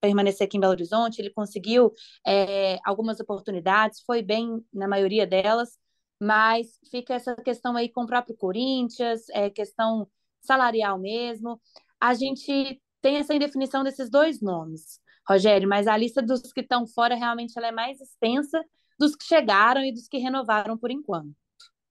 permanecer 0.00 0.46
aqui 0.46 0.58
em 0.58 0.60
Belo 0.60 0.72
Horizonte, 0.72 1.18
ele 1.18 1.30
conseguiu 1.30 1.90
é, 2.26 2.78
algumas 2.84 3.18
oportunidades, 3.20 4.02
foi 4.06 4.20
bem 4.22 4.62
na 4.70 4.86
maioria 4.86 5.26
delas, 5.26 5.78
mas 6.20 6.78
fica 6.90 7.14
essa 7.14 7.34
questão 7.36 7.74
aí 7.74 7.88
com 7.88 8.02
o 8.02 8.06
próprio 8.06 8.36
Corinthians, 8.36 9.22
é, 9.30 9.48
questão 9.48 10.06
salarial 10.42 10.98
mesmo. 10.98 11.58
A 11.98 12.12
gente 12.12 12.82
tem 13.00 13.16
essa 13.16 13.34
indefinição 13.34 13.82
desses 13.82 14.10
dois 14.10 14.42
nomes, 14.42 15.00
Rogério, 15.26 15.66
mas 15.66 15.86
a 15.86 15.96
lista 15.96 16.20
dos 16.20 16.52
que 16.52 16.60
estão 16.60 16.86
fora 16.86 17.14
realmente 17.14 17.54
ela 17.56 17.68
é 17.68 17.72
mais 17.72 17.98
extensa 17.98 18.62
dos 18.98 19.16
que 19.16 19.24
chegaram 19.24 19.82
e 19.82 19.90
dos 19.92 20.06
que 20.06 20.18
renovaram 20.18 20.76
por 20.76 20.90
enquanto. 20.90 21.34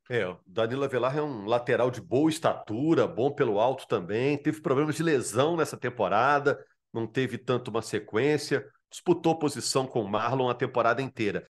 É, 0.09 0.27
o 0.27 0.37
Danilo 0.45 0.83
Avelar 0.83 1.17
é 1.17 1.21
um 1.21 1.45
lateral 1.45 1.89
de 1.89 2.01
boa 2.01 2.29
estatura, 2.29 3.07
bom 3.07 3.31
pelo 3.33 3.59
alto 3.59 3.87
também. 3.87 4.37
Teve 4.37 4.61
problemas 4.61 4.95
de 4.95 5.03
lesão 5.03 5.55
nessa 5.55 5.77
temporada, 5.77 6.63
não 6.91 7.07
teve 7.07 7.37
tanto 7.37 7.69
uma 7.69 7.81
sequência. 7.81 8.69
Disputou 8.89 9.39
posição 9.39 9.87
com 9.87 10.01
o 10.01 10.07
Marlon 10.07 10.49
a 10.49 10.53
temporada 10.53 11.01
inteira. 11.01 11.49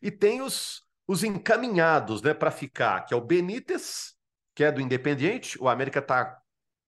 E 0.00 0.10
tem 0.10 0.40
os, 0.40 0.82
os 1.06 1.22
encaminhados 1.22 2.22
né, 2.22 2.32
para 2.32 2.50
ficar, 2.50 3.02
que 3.02 3.12
é 3.12 3.16
o 3.16 3.20
Benítez, 3.20 4.14
que 4.54 4.64
é 4.64 4.72
do 4.72 4.80
Independiente. 4.80 5.60
O 5.60 5.68
América 5.68 5.98
está 5.98 6.38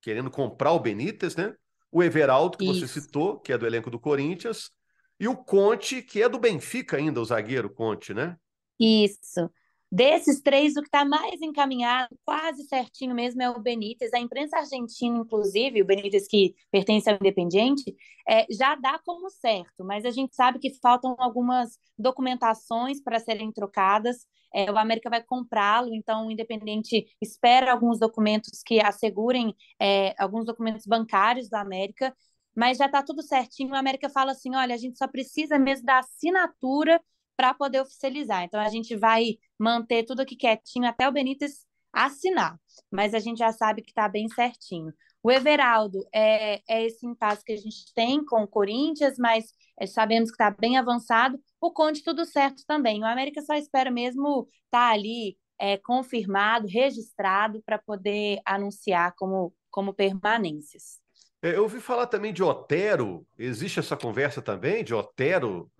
querendo 0.00 0.30
comprar 0.30 0.72
o 0.72 0.80
Benítez, 0.80 1.36
né? 1.36 1.54
O 1.90 2.02
Everaldo, 2.02 2.58
que 2.58 2.64
Isso. 2.64 2.80
você 2.80 3.00
citou, 3.00 3.38
que 3.38 3.52
é 3.52 3.58
do 3.58 3.66
elenco 3.66 3.90
do 3.90 4.00
Corinthians. 4.00 4.70
E 5.18 5.28
o 5.28 5.36
Conte, 5.36 6.02
que 6.02 6.22
é 6.22 6.28
do 6.28 6.38
Benfica 6.38 6.96
ainda, 6.96 7.20
o 7.20 7.24
zagueiro 7.24 7.70
Conte, 7.70 8.12
né? 8.12 8.36
Isso. 8.78 9.50
Desses 9.90 10.40
três, 10.42 10.76
o 10.76 10.80
que 10.80 10.88
está 10.88 11.04
mais 11.04 11.40
encaminhado, 11.40 12.08
quase 12.24 12.64
certinho 12.64 13.14
mesmo, 13.14 13.40
é 13.40 13.48
o 13.48 13.60
Benítez. 13.60 14.12
A 14.12 14.18
imprensa 14.18 14.56
argentina, 14.56 15.16
inclusive, 15.18 15.82
o 15.82 15.84
Benítez 15.84 16.26
que 16.26 16.52
pertence 16.72 17.08
ao 17.08 17.14
Independiente, 17.14 17.94
é, 18.28 18.44
já 18.50 18.74
dá 18.74 18.98
como 18.98 19.30
certo, 19.30 19.84
mas 19.84 20.04
a 20.04 20.10
gente 20.10 20.34
sabe 20.34 20.58
que 20.58 20.74
faltam 20.80 21.14
algumas 21.16 21.78
documentações 21.96 23.00
para 23.00 23.20
serem 23.20 23.52
trocadas. 23.52 24.26
É, 24.52 24.68
o 24.70 24.76
América 24.76 25.08
vai 25.08 25.22
comprá-lo, 25.22 25.94
então 25.94 26.26
o 26.26 26.30
Independente 26.30 27.06
espera 27.22 27.70
alguns 27.70 27.98
documentos 27.98 28.62
que 28.64 28.80
assegurem 28.80 29.54
é, 29.80 30.12
alguns 30.18 30.44
documentos 30.44 30.86
bancários 30.86 31.48
da 31.48 31.60
América 31.60 32.12
mas 32.56 32.78
já 32.78 32.86
está 32.86 33.02
tudo 33.02 33.20
certinho. 33.22 33.72
O 33.72 33.76
América 33.76 34.08
fala 34.08 34.32
assim: 34.32 34.54
olha, 34.54 34.74
a 34.74 34.78
gente 34.78 34.96
só 34.96 35.08
precisa 35.08 35.58
mesmo 35.58 35.86
da 35.86 35.98
assinatura 35.98 37.00
para 37.36 37.54
poder 37.54 37.80
oficializar. 37.80 38.42
Então 38.44 38.60
a 38.60 38.68
gente 38.68 38.96
vai 38.96 39.36
manter 39.58 40.04
tudo 40.04 40.20
aqui 40.20 40.36
quietinho 40.36 40.86
até 40.86 41.08
o 41.08 41.12
Benítez 41.12 41.64
assinar, 41.92 42.58
mas 42.90 43.14
a 43.14 43.18
gente 43.18 43.38
já 43.38 43.52
sabe 43.52 43.82
que 43.82 43.90
está 43.90 44.08
bem 44.08 44.28
certinho. 44.28 44.92
O 45.22 45.30
Everaldo 45.30 46.06
é, 46.12 46.60
é 46.68 46.84
esse 46.84 47.06
impasse 47.06 47.42
que 47.42 47.52
a 47.52 47.56
gente 47.56 47.94
tem 47.94 48.22
com 48.24 48.42
o 48.42 48.48
Corinthians, 48.48 49.16
mas 49.18 49.46
é, 49.80 49.86
sabemos 49.86 50.30
que 50.30 50.34
está 50.34 50.50
bem 50.50 50.76
avançado. 50.76 51.40
O 51.60 51.72
Conte, 51.72 52.02
tudo 52.02 52.26
certo 52.26 52.62
também. 52.66 53.00
O 53.00 53.06
América 53.06 53.40
só 53.40 53.54
espera 53.54 53.90
mesmo 53.90 54.46
estar 54.66 54.88
tá 54.88 54.92
ali 54.92 55.38
é, 55.58 55.78
confirmado, 55.78 56.66
registrado, 56.66 57.62
para 57.64 57.78
poder 57.78 58.38
anunciar 58.44 59.14
como, 59.16 59.54
como 59.70 59.94
permanências. 59.94 61.00
É, 61.42 61.56
eu 61.56 61.62
ouvi 61.62 61.80
falar 61.80 62.06
também 62.06 62.32
de 62.32 62.42
Otero. 62.42 63.26
Existe 63.38 63.78
essa 63.78 63.96
conversa 63.96 64.42
também 64.42 64.84
de 64.84 64.92
Otero? 64.92 65.70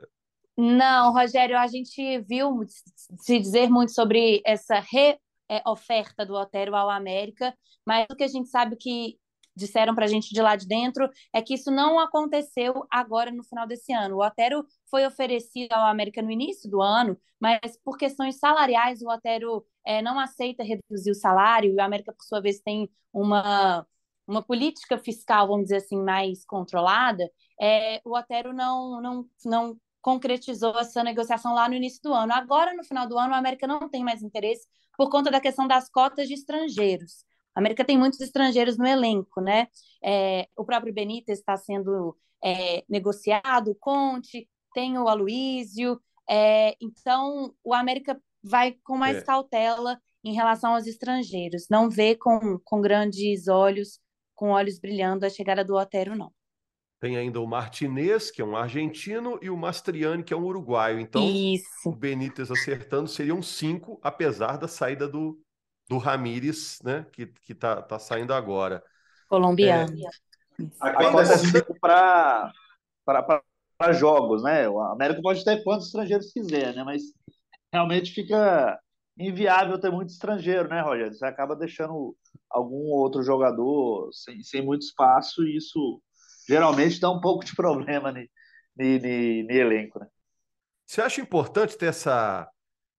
Não, 0.57 1.13
Rogério, 1.13 1.59
a 1.59 1.67
gente 1.67 2.21
viu 2.21 2.61
se 3.21 3.41
dizer 3.41 3.69
muito 3.69 3.93
sobre 3.93 4.41
essa 4.47 4.81
reoferta 4.81 6.23
é, 6.23 6.27
do 6.27 6.35
Otero 6.35 6.77
ao 6.77 6.89
América, 6.91 7.53
mas 7.85 8.07
o 8.11 8.15
que 8.15 8.23
a 8.23 8.29
gente 8.29 8.49
sabe 8.49 8.77
que 8.77 9.19
disseram 9.57 9.95
para 9.95 10.05
a 10.05 10.09
gente 10.09 10.33
de 10.33 10.43
lá 10.43 10.57
de 10.57 10.67
dentro 10.67 11.09
é 11.33 11.41
que 11.43 11.55
isso 11.55 11.71
não 11.71 11.99
aconteceu 11.99 12.85
agora 12.91 13.31
no 13.31 13.43
final 13.45 13.67
desse 13.67 13.93
ano. 13.93 14.17
O 14.17 14.25
Otero 14.25 14.65
foi 14.91 15.07
oferecido 15.07 15.73
ao 15.73 15.87
América 15.87 16.23
no 16.23 16.31
início 16.31 16.71
do 16.71 16.81
ano, 16.81 17.17
mas 17.41 17.77
por 17.85 17.97
questões 17.97 18.39
salariais 18.39 19.03
o 19.03 19.09
Otero 19.09 19.65
é, 19.85 20.03
não 20.03 20.19
aceita 20.19 20.63
reduzir 20.63 21.11
o 21.11 21.15
salário 21.15 21.73
e 21.73 21.77
o 21.77 21.83
América, 21.83 22.13
por 22.13 22.25
sua 22.25 22.41
vez, 22.41 22.61
tem 22.61 22.89
uma, 23.13 23.87
uma 24.27 24.43
política 24.43 24.99
fiscal, 24.99 25.47
vamos 25.47 25.65
dizer 25.65 25.77
assim, 25.77 26.03
mais 26.03 26.45
controlada. 26.45 27.29
É, 27.61 28.01
o 28.05 28.17
Otero 28.17 28.53
não, 28.53 29.01
não, 29.01 29.27
não 29.45 29.77
concretizou 30.05 30.79
essa 30.79 31.03
negociação 31.03 31.55
lá 31.55 31.67
no 31.67 31.75
início 31.75 32.03
do 32.03 32.13
ano. 32.13 32.35
Agora, 32.35 32.75
no 32.75 32.85
final 32.85 33.09
do 33.09 33.17
ano, 33.17 33.33
o 33.33 33.37
América 33.37 33.67
não 33.67 33.89
tem 33.89 34.05
mais 34.05 34.23
interesse 34.23 34.69
por 34.99 35.09
conta 35.09 35.31
da 35.31 35.41
questão 35.41 35.67
das 35.67 35.89
cotas 35.89 36.29
de 36.29 36.35
estrangeiros. 36.35 37.25
A 37.55 37.61
América 37.61 37.83
tem 37.87 37.97
muitos 37.97 38.21
estrangeiros 38.21 38.77
no 38.77 38.87
elenco, 38.87 39.41
né? 39.41 39.67
É, 40.05 40.47
o 40.59 40.63
próprio 40.63 40.93
Benítez 40.93 41.39
está 41.39 41.57
sendo 41.57 42.15
é, 42.45 42.85
negociado, 42.87 43.71
o 43.71 43.75
Conte, 43.75 44.47
tem 44.75 44.99
o 44.99 45.09
Aloísio. 45.09 45.99
É, 46.29 46.77
então, 46.83 47.55
o 47.65 47.73
América 47.73 48.21
vai 48.43 48.73
com 48.85 48.99
mais 48.99 49.17
é. 49.17 49.23
cautela 49.23 49.99
em 50.23 50.35
relação 50.35 50.75
aos 50.75 50.87
estrangeiros. 50.87 51.65
Não 51.71 51.89
vê 51.89 52.15
com, 52.15 52.59
com 52.63 52.79
grandes 52.79 53.49
olhos, 53.49 53.99
com 54.35 54.51
olhos 54.51 54.79
brilhando, 54.79 55.25
a 55.25 55.31
chegada 55.31 55.65
do 55.65 55.75
Otero, 55.75 56.15
não. 56.15 56.31
Tem 57.05 57.19
ainda 57.19 57.39
o 57.39 57.47
Martinez, 57.47 58.31
que 58.31 58.41
é 58.41 58.45
um 58.47 58.57
argentino, 58.57 59.39
e 59.43 59.51
o 59.51 59.57
Mastriani, 59.59 60.25
que 60.25 60.33
é 60.33 60.37
um 60.39 60.45
uruguaio. 60.45 60.99
Então, 60.99 61.23
Isso. 61.23 61.67
o 61.85 61.95
Benítez 61.95 62.51
acertando 62.51 63.11
seriam 63.11 63.43
cinco, 63.43 64.01
apesar 64.03 64.57
da 64.57 64.67
saída 64.67 65.07
do, 65.07 65.39
do 65.87 65.99
Ramires, 65.99 66.79
né? 66.83 67.05
Que, 67.13 67.27
que 67.27 67.55
tá, 67.55 67.83
tá 67.83 67.99
saindo 67.99 68.33
agora. 68.33 68.83
Colombiano. 69.29 69.93
É... 70.59 70.65
Acontece 70.81 71.63
para 71.79 72.51
para 73.77 73.93
jogos, 73.93 74.43
né? 74.43 74.67
O 74.67 74.81
América 74.81 75.21
pode 75.21 75.45
ter 75.45 75.63
quantos 75.63 75.89
estrangeiros 75.89 76.33
quiser, 76.33 76.75
né? 76.75 76.85
Mas 76.85 77.03
realmente 77.71 78.15
fica 78.15 78.81
inviável 79.19 79.79
ter 79.79 79.91
muito 79.91 80.09
estrangeiro, 80.09 80.71
né, 80.71 80.81
Rogério? 80.81 81.13
Você 81.13 81.27
acaba 81.27 81.55
deixando 81.55 82.17
algum 82.49 82.87
outro 82.93 83.23
jogador 83.23 84.09
sem, 84.11 84.43
sem 84.43 84.65
muito 84.65 84.87
espaço 84.87 85.45
e 85.45 85.59
isso 85.59 86.01
geralmente 86.47 87.01
dá 87.01 87.11
um 87.11 87.21
pouco 87.21 87.45
de 87.45 87.55
problema 87.55 88.13
no 88.13 88.21
elenco, 89.51 89.99
né? 89.99 90.07
Você 90.87 91.01
acha 91.01 91.21
importante 91.21 91.79
ter 91.79 91.87
essa 91.87 92.49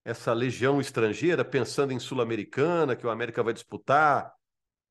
essa 0.03 0.33
legião 0.33 0.79
estrangeira, 0.79 1.43
pensando 1.43 1.91
em 1.91 1.99
Sul-Americana, 1.99 2.95
que 2.95 3.07
o 3.07 3.09
América 3.09 3.41
vai 3.41 3.53
disputar? 3.53 4.31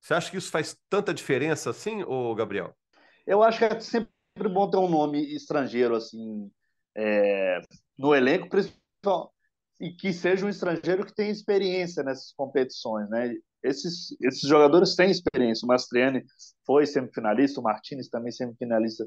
Você 0.00 0.12
acha 0.12 0.28
que 0.28 0.36
isso 0.36 0.50
faz 0.50 0.76
tanta 0.90 1.14
diferença 1.14 1.70
assim, 1.70 2.02
ô 2.02 2.34
Gabriel? 2.34 2.76
Eu 3.24 3.40
acho 3.40 3.58
que 3.58 3.64
é 3.64 3.78
sempre 3.78 4.08
bom 4.52 4.68
ter 4.68 4.76
um 4.76 4.88
nome 4.88 5.22
estrangeiro 5.32 5.94
assim 5.94 6.50
é, 6.96 7.60
no 7.96 8.12
elenco, 8.12 8.48
e 9.80 9.92
que 9.92 10.12
seja 10.12 10.44
um 10.44 10.48
estrangeiro 10.48 11.06
que 11.06 11.14
tenha 11.14 11.30
experiência 11.30 12.02
nessas 12.02 12.32
competições, 12.32 13.08
né? 13.08 13.34
Esses, 13.64 14.14
esses 14.20 14.48
jogadores 14.48 14.94
têm 14.94 15.10
experiência. 15.10 15.64
O 15.64 15.68
Mastriani 15.68 16.22
foi 16.66 16.86
semifinalista, 16.86 17.60
o 17.60 17.64
Martinez 17.64 18.08
também 18.08 18.30
semifinalista 18.30 19.04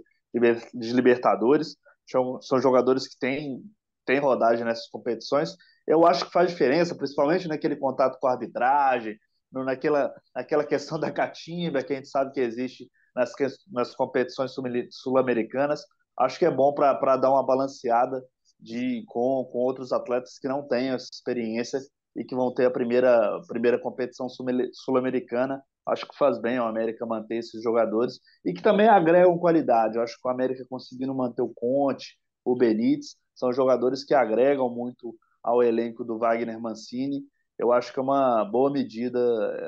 de 0.74 0.94
Libertadores. 0.94 1.78
São, 2.10 2.42
são 2.42 2.60
jogadores 2.60 3.08
que 3.08 3.18
têm, 3.20 3.62
têm 4.06 4.20
rodagem 4.20 4.66
nessas 4.66 4.88
competições 4.90 5.56
eu 5.88 6.06
acho 6.06 6.26
que 6.26 6.32
faz 6.34 6.50
diferença, 6.50 6.94
principalmente 6.94 7.48
naquele 7.48 7.78
contato 7.78 8.20
com 8.20 8.28
a 8.28 8.32
arbitragem, 8.32 9.18
no, 9.50 9.64
naquela, 9.64 10.14
naquela 10.36 10.66
questão 10.66 11.00
da 11.00 11.10
catimba 11.10 11.82
que 11.82 11.94
a 11.94 11.96
gente 11.96 12.10
sabe 12.10 12.34
que 12.34 12.42
existe 12.42 12.92
nas, 13.16 13.32
nas 13.72 13.96
competições 13.96 14.52
sul-americanas. 14.92 15.86
Acho 16.20 16.38
que 16.38 16.46
é 16.46 16.52
bom 16.52 16.74
para 16.74 17.16
dar 17.16 17.32
uma 17.32 17.46
balanceada 17.46 18.22
de, 18.60 19.04
com, 19.08 19.48
com 19.52 19.60
outros 19.60 19.94
atletas 19.94 20.38
que 20.38 20.48
não 20.48 20.68
têm 20.68 20.90
essa 20.90 21.08
experiência 21.12 21.80
e 22.18 22.24
que 22.26 22.36
vão 22.36 22.52
ter 22.52 22.66
a 22.66 22.72
primeira, 22.72 23.40
primeira 23.48 23.80
competição 23.80 24.28
sul-americana. 24.28 25.62
Acho 25.88 26.08
que 26.08 26.18
faz 26.18 26.42
bem 26.42 26.60
o 26.60 26.64
América 26.64 27.06
manter 27.06 27.38
esses 27.38 27.62
jogadores 27.62 28.20
e 28.44 28.52
que 28.52 28.62
também 28.62 28.88
agregam 28.90 29.38
qualidade. 29.38 29.98
Eu 29.98 30.02
acho 30.02 30.20
que 30.20 30.28
o 30.28 30.32
América 30.32 30.66
conseguindo 30.68 31.14
manter 31.14 31.44
o 31.44 31.54
Conte, 31.54 32.18
o 32.44 32.58
Benítez, 32.58 33.16
são 33.36 33.54
jogadores 33.54 34.04
que 34.04 34.16
agregam 34.16 34.68
muito 34.68 35.16
ao 35.44 35.62
elenco 35.62 36.04
do 36.04 36.18
Wagner 36.18 36.60
Mancini. 36.60 37.22
Eu 37.58 37.72
acho 37.72 37.94
que 37.94 38.00
é 38.00 38.02
uma 38.02 38.44
boa 38.44 38.72
medida 38.72 39.20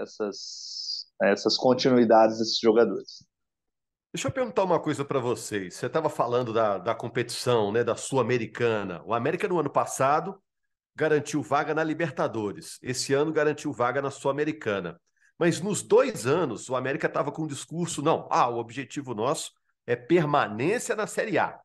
essas, 0.02 1.06
essas 1.22 1.56
continuidades 1.56 2.40
desses 2.40 2.60
jogadores. 2.60 3.24
Deixa 4.12 4.28
eu 4.28 4.32
perguntar 4.32 4.64
uma 4.64 4.80
coisa 4.80 5.06
para 5.06 5.20
vocês. 5.20 5.76
Você 5.76 5.86
estava 5.86 6.10
falando 6.10 6.52
da, 6.52 6.80
da 6.80 6.96
competição, 6.96 7.72
né, 7.72 7.84
da 7.84 7.96
Sul-Americana. 7.96 9.04
O 9.06 9.14
América 9.14 9.48
no 9.48 9.60
ano 9.60 9.70
passado 9.70 10.42
garantiu 11.00 11.42
vaga 11.42 11.74
na 11.74 11.82
Libertadores. 11.82 12.78
Esse 12.84 13.14
ano 13.14 13.32
garantiu 13.32 13.72
vaga 13.72 14.02
na 14.02 14.12
Sul-Americana. 14.12 15.00
Mas 15.38 15.62
nos 15.62 15.82
dois 15.82 16.28
anos, 16.28 16.70
o 16.70 16.76
América 16.76 17.08
estava 17.08 17.32
com 17.32 17.44
um 17.44 17.48
discurso: 17.48 18.02
não, 18.02 18.28
ah, 18.30 18.50
o 18.50 18.58
objetivo 18.58 19.16
nosso 19.16 19.54
é 19.88 19.96
permanência 19.96 20.98
na 20.98 21.08
Série 21.08 21.38
A. 21.38 21.58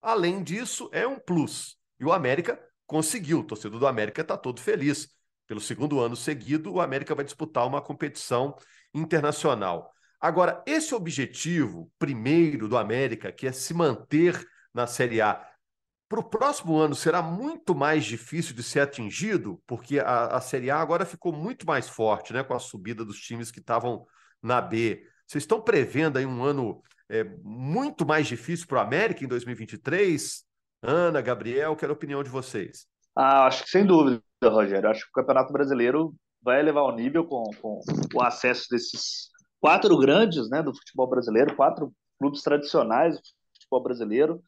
Além 0.00 0.44
disso, 0.44 0.88
é 0.92 1.04
um 1.04 1.18
plus. 1.18 1.76
E 1.98 2.04
o 2.04 2.12
América 2.12 2.60
conseguiu. 2.86 3.40
O 3.40 3.44
torcedor 3.44 3.80
do 3.80 3.86
América 3.88 4.22
está 4.22 4.36
todo 4.36 4.60
feliz. 4.60 5.08
Pelo 5.48 5.60
segundo 5.60 5.98
ano 5.98 6.14
seguido, 6.14 6.72
o 6.72 6.80
América 6.80 7.12
vai 7.12 7.24
disputar 7.24 7.66
uma 7.66 7.82
competição 7.82 8.54
internacional. 8.94 9.90
Agora, 10.20 10.62
esse 10.64 10.94
objetivo 10.94 11.90
primeiro 11.98 12.68
do 12.68 12.78
América, 12.78 13.32
que 13.32 13.48
é 13.48 13.52
se 13.52 13.74
manter 13.74 14.40
na 14.72 14.86
Série 14.86 15.20
A, 15.20 15.44
para 16.10 16.18
o 16.18 16.24
próximo 16.24 16.76
ano 16.76 16.92
será 16.92 17.22
muito 17.22 17.72
mais 17.72 18.04
difícil 18.04 18.52
de 18.52 18.64
ser 18.64 18.80
atingido, 18.80 19.62
porque 19.64 20.00
a, 20.00 20.26
a 20.26 20.40
Série 20.40 20.68
A 20.68 20.80
agora 20.80 21.06
ficou 21.06 21.32
muito 21.32 21.64
mais 21.64 21.88
forte, 21.88 22.32
né, 22.32 22.42
com 22.42 22.52
a 22.52 22.58
subida 22.58 23.04
dos 23.04 23.20
times 23.20 23.52
que 23.52 23.60
estavam 23.60 24.04
na 24.42 24.60
B. 24.60 25.06
Vocês 25.24 25.44
estão 25.44 25.62
prevendo 25.62 26.18
aí 26.18 26.26
um 26.26 26.42
ano 26.42 26.82
é, 27.08 27.22
muito 27.44 28.04
mais 28.04 28.26
difícil 28.26 28.66
para 28.66 28.78
o 28.78 28.80
América 28.80 29.24
em 29.24 29.28
2023? 29.28 30.42
Ana, 30.82 31.20
Gabriel, 31.20 31.76
quero 31.76 31.92
a 31.92 31.94
opinião 31.94 32.24
de 32.24 32.28
vocês. 32.28 32.88
Ah, 33.14 33.46
acho 33.46 33.62
que 33.62 33.70
sem 33.70 33.86
dúvida, 33.86 34.20
Rogério. 34.42 34.90
Acho 34.90 35.04
que 35.04 35.10
o 35.10 35.20
Campeonato 35.20 35.52
Brasileiro 35.52 36.12
vai 36.42 36.58
elevar 36.58 36.82
o 36.82 36.92
nível 36.96 37.24
com, 37.24 37.44
com 37.62 37.80
o 38.14 38.22
acesso 38.22 38.66
desses 38.68 39.28
quatro 39.60 39.96
grandes 39.96 40.50
né, 40.50 40.60
do 40.60 40.74
futebol 40.74 41.08
brasileiro, 41.08 41.54
quatro 41.54 41.92
clubes 42.18 42.42
tradicionais 42.42 43.14
do 43.14 43.22
futebol 43.54 43.82
brasileiro. 43.84 44.42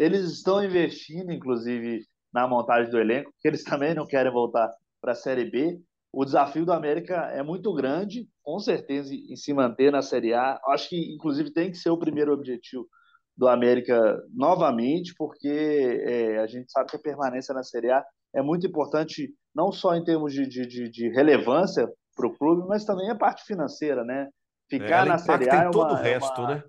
Eles 0.00 0.30
estão 0.30 0.64
investindo, 0.64 1.30
inclusive, 1.30 2.06
na 2.32 2.48
montagem 2.48 2.90
do 2.90 2.98
elenco, 2.98 3.30
porque 3.32 3.48
eles 3.48 3.62
também 3.62 3.94
não 3.94 4.06
querem 4.06 4.32
voltar 4.32 4.70
para 4.98 5.12
a 5.12 5.14
Série 5.14 5.50
B. 5.50 5.78
O 6.10 6.24
desafio 6.24 6.64
do 6.64 6.72
América 6.72 7.16
é 7.34 7.42
muito 7.42 7.70
grande, 7.74 8.26
com 8.42 8.58
certeza, 8.58 9.14
em 9.14 9.36
se 9.36 9.52
manter 9.52 9.92
na 9.92 10.00
Série 10.00 10.32
A. 10.32 10.58
Acho 10.68 10.88
que, 10.88 11.14
inclusive, 11.14 11.52
tem 11.52 11.70
que 11.70 11.76
ser 11.76 11.90
o 11.90 11.98
primeiro 11.98 12.32
objetivo 12.32 12.88
do 13.36 13.46
América 13.46 14.18
novamente, 14.34 15.12
porque 15.18 16.02
é, 16.06 16.38
a 16.38 16.46
gente 16.46 16.72
sabe 16.72 16.88
que 16.88 16.96
a 16.96 17.00
permanência 17.00 17.54
na 17.54 17.62
Série 17.62 17.90
A 17.90 18.02
é 18.34 18.40
muito 18.40 18.66
importante, 18.66 19.28
não 19.54 19.70
só 19.70 19.94
em 19.94 20.02
termos 20.02 20.32
de, 20.32 20.46
de, 20.46 20.88
de 20.88 21.08
relevância 21.10 21.86
para 22.16 22.26
o 22.26 22.34
clube, 22.34 22.66
mas 22.66 22.86
também 22.86 23.10
a 23.10 23.14
parte 23.14 23.44
financeira, 23.44 24.02
né? 24.02 24.30
Ficar 24.66 25.04
é, 25.04 25.10
na 25.10 25.18
Série 25.18 25.50
A 25.50 25.56
é 25.56 25.62
uma, 25.64 25.70
todo 25.70 25.92
o 25.92 25.96
resto, 25.96 26.40
é 26.40 26.44
uma... 26.44 26.54
né? 26.54 26.64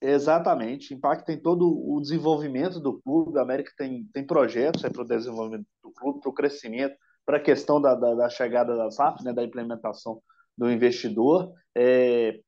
Exatamente, 0.00 0.94
impacta 0.94 1.32
em 1.32 1.40
todo 1.40 1.66
o 1.66 2.00
desenvolvimento 2.00 2.78
do 2.78 3.00
clube. 3.00 3.38
A 3.38 3.42
América 3.42 3.72
tem, 3.76 4.04
tem 4.12 4.24
projetos 4.24 4.82
para 4.82 5.02
o 5.02 5.06
desenvolvimento 5.06 5.66
do 5.82 5.90
clube, 5.90 6.20
para 6.20 6.30
o 6.30 6.34
crescimento, 6.34 6.94
para 7.26 7.38
a 7.38 7.42
questão 7.42 7.80
da, 7.80 7.94
da, 7.94 8.14
da, 8.14 8.28
chegada 8.28 8.76
da 8.76 8.90
SAF, 8.90 9.24
né, 9.24 9.32
da 9.32 9.42
implementação 9.42 10.22
do 10.56 10.70
investidor. 10.70 11.52
É, 11.76 12.38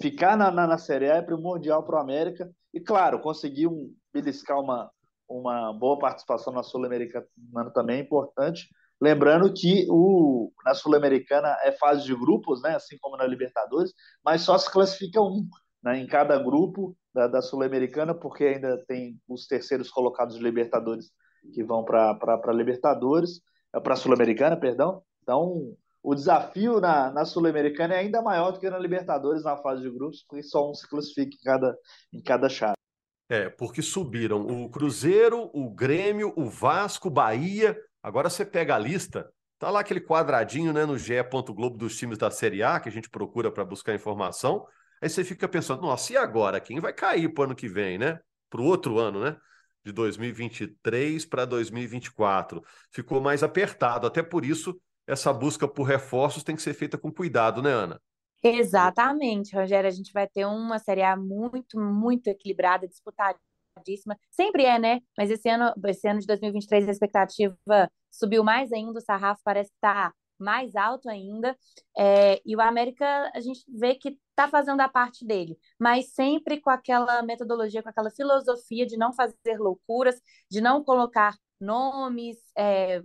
ficar 0.00 0.36
na, 0.36 0.52
na, 0.52 0.68
na 0.68 0.78
Série 0.78 1.10
A 1.10 1.16
é 1.16 1.22
primordial 1.22 1.82
para 1.82 1.96
o 1.96 2.00
América. 2.00 2.48
E, 2.72 2.80
claro, 2.80 3.18
conseguir 3.20 3.66
um, 3.66 3.92
beliscar 4.14 4.60
uma, 4.60 4.88
uma 5.28 5.72
boa 5.72 5.98
participação 5.98 6.52
na 6.52 6.62
Sul-Americana 6.62 7.26
também 7.74 7.98
é 7.98 8.02
importante. 8.02 8.68
Lembrando 9.00 9.52
que 9.52 9.86
o, 9.90 10.52
na 10.64 10.74
Sul-Americana 10.74 11.56
é 11.62 11.72
fase 11.72 12.04
de 12.04 12.14
grupos, 12.14 12.62
né, 12.62 12.76
assim 12.76 12.96
como 13.00 13.16
na 13.16 13.26
Libertadores, 13.26 13.92
mas 14.24 14.42
só 14.42 14.56
se 14.58 14.70
classifica 14.70 15.20
um 15.20 15.48
né, 15.82 15.98
em 15.98 16.06
cada 16.06 16.38
grupo 16.38 16.96
da, 17.14 17.26
da 17.26 17.42
Sul-Americana, 17.42 18.14
porque 18.14 18.44
ainda 18.44 18.78
tem 18.86 19.20
os 19.28 19.46
terceiros 19.46 19.90
colocados 19.90 20.36
de 20.36 20.42
Libertadores 20.42 21.10
que 21.52 21.64
vão 21.64 21.84
para 21.84 22.52
Libertadores, 22.52 23.40
é, 23.74 23.80
para 23.80 23.96
Sul-Americana, 23.96 24.56
perdão. 24.56 25.02
Então, 25.22 25.74
o 26.02 26.14
desafio 26.14 26.80
na, 26.80 27.10
na 27.10 27.24
Sul-Americana 27.24 27.94
é 27.94 27.98
ainda 27.98 28.22
maior 28.22 28.52
do 28.52 28.60
que 28.60 28.70
na 28.70 28.78
Libertadores 28.78 29.44
na 29.44 29.56
fase 29.56 29.82
de 29.82 29.90
grupos, 29.90 30.24
porque 30.26 30.42
só 30.42 30.70
um 30.70 30.74
se 30.74 30.88
classifica 30.88 31.34
em 31.34 31.44
cada, 31.44 31.78
em 32.12 32.22
cada 32.22 32.48
chave. 32.48 32.74
É, 33.28 33.48
porque 33.48 33.80
subiram 33.80 34.44
o 34.44 34.68
Cruzeiro, 34.68 35.50
o 35.54 35.70
Grêmio, 35.70 36.32
o 36.36 36.46
Vasco, 36.46 37.08
Bahia. 37.08 37.78
Agora 38.02 38.28
você 38.28 38.44
pega 38.44 38.74
a 38.74 38.78
lista, 38.78 39.30
tá 39.56 39.70
lá 39.70 39.80
aquele 39.80 40.00
quadradinho 40.00 40.72
né, 40.72 40.84
no 40.84 40.98
GE. 40.98 41.22
Globo 41.54 41.76
dos 41.76 41.96
times 41.96 42.18
da 42.18 42.30
Série 42.30 42.62
A, 42.62 42.80
que 42.80 42.88
a 42.88 42.92
gente 42.92 43.08
procura 43.08 43.52
para 43.52 43.64
buscar 43.64 43.94
informação. 43.94 44.66
Aí 45.00 45.08
você 45.08 45.24
fica 45.24 45.48
pensando, 45.48 45.82
nossa, 45.82 46.12
e 46.12 46.16
agora? 46.16 46.60
Quem 46.60 46.78
vai 46.78 46.92
cair 46.92 47.32
para 47.32 47.42
o 47.42 47.44
ano 47.44 47.54
que 47.54 47.68
vem, 47.68 47.98
né? 47.98 48.20
Para 48.50 48.60
o 48.60 48.64
outro 48.64 48.98
ano, 48.98 49.20
né? 49.22 49.36
De 49.84 49.92
2023 49.92 51.24
para 51.24 51.44
2024. 51.44 52.62
Ficou 52.92 53.20
mais 53.20 53.42
apertado. 53.42 54.06
Até 54.06 54.22
por 54.22 54.44
isso, 54.44 54.78
essa 55.06 55.32
busca 55.32 55.66
por 55.66 55.84
reforços 55.84 56.42
tem 56.42 56.54
que 56.54 56.62
ser 56.62 56.74
feita 56.74 56.98
com 56.98 57.10
cuidado, 57.10 57.62
né, 57.62 57.70
Ana? 57.70 58.00
Exatamente, 58.42 59.54
Rogério. 59.54 59.88
A 59.88 59.92
gente 59.92 60.12
vai 60.12 60.26
ter 60.26 60.44
uma 60.46 60.78
Série 60.78 61.02
A 61.02 61.16
muito, 61.16 61.78
muito 61.78 62.28
equilibrada, 62.28 62.86
disputadíssima. 62.86 64.18
Sempre 64.30 64.64
é, 64.64 64.78
né? 64.78 65.00
Mas 65.16 65.30
esse 65.30 65.48
ano, 65.48 65.72
esse 65.86 66.08
ano 66.08 66.20
de 66.20 66.26
2023, 66.26 66.88
a 66.88 66.90
expectativa 66.90 67.56
subiu 68.10 68.42
mais 68.44 68.72
ainda, 68.72 68.98
o 68.98 69.02
sarrafo 69.02 69.40
parece 69.44 69.70
estar 69.72 70.12
mais 70.40 70.74
alto 70.76 71.08
ainda. 71.08 71.56
É, 71.96 72.40
e 72.44 72.56
o 72.56 72.60
América, 72.60 73.30
a 73.34 73.40
gente 73.40 73.64
vê 73.68 73.94
que 73.94 74.18
está 74.30 74.48
fazendo 74.48 74.80
a 74.80 74.88
parte 74.88 75.24
dele, 75.24 75.58
mas 75.78 76.12
sempre 76.12 76.60
com 76.60 76.70
aquela 76.70 77.22
metodologia, 77.22 77.82
com 77.82 77.88
aquela 77.88 78.10
filosofia 78.10 78.86
de 78.86 78.96
não 78.96 79.12
fazer 79.12 79.58
loucuras, 79.58 80.20
de 80.50 80.60
não 80.60 80.82
colocar 80.82 81.36
nomes 81.60 82.38
é, 82.56 83.02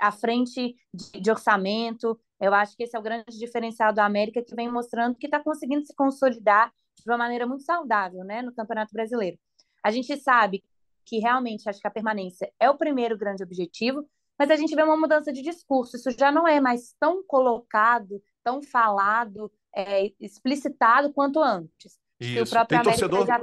à 0.00 0.12
frente 0.12 0.76
de, 0.94 1.20
de 1.20 1.30
orçamento. 1.30 2.18
Eu 2.40 2.54
acho 2.54 2.76
que 2.76 2.84
esse 2.84 2.96
é 2.96 2.98
o 2.98 3.02
grande 3.02 3.38
diferencial 3.38 3.92
do 3.92 4.00
América, 4.00 4.42
que 4.42 4.54
vem 4.54 4.70
mostrando 4.70 5.16
que 5.16 5.26
está 5.26 5.40
conseguindo 5.40 5.84
se 5.86 5.94
consolidar 5.94 6.72
de 6.96 7.10
uma 7.10 7.18
maneira 7.18 7.46
muito 7.46 7.64
saudável 7.64 8.24
né, 8.24 8.42
no 8.42 8.54
Campeonato 8.54 8.92
Brasileiro. 8.92 9.38
A 9.82 9.90
gente 9.90 10.16
sabe 10.18 10.62
que 11.04 11.18
realmente 11.18 11.68
acho 11.68 11.80
que 11.80 11.86
a 11.86 11.90
permanência 11.90 12.52
é 12.60 12.70
o 12.70 12.76
primeiro 12.76 13.18
grande 13.18 13.42
objetivo, 13.42 14.08
mas 14.42 14.50
a 14.50 14.56
gente 14.56 14.74
vê 14.74 14.82
uma 14.82 14.96
mudança 14.96 15.32
de 15.32 15.40
discurso. 15.40 15.94
Isso 15.94 16.10
já 16.10 16.32
não 16.32 16.48
é 16.48 16.60
mais 16.60 16.96
tão 16.98 17.22
colocado, 17.22 18.20
tão 18.42 18.60
falado, 18.60 19.52
é, 19.72 20.10
explicitado 20.18 21.12
quanto 21.12 21.40
antes. 21.40 21.96
Isso. 22.18 22.52
Tem 22.66 22.82
torcedor, 22.82 23.24
já... 23.24 23.40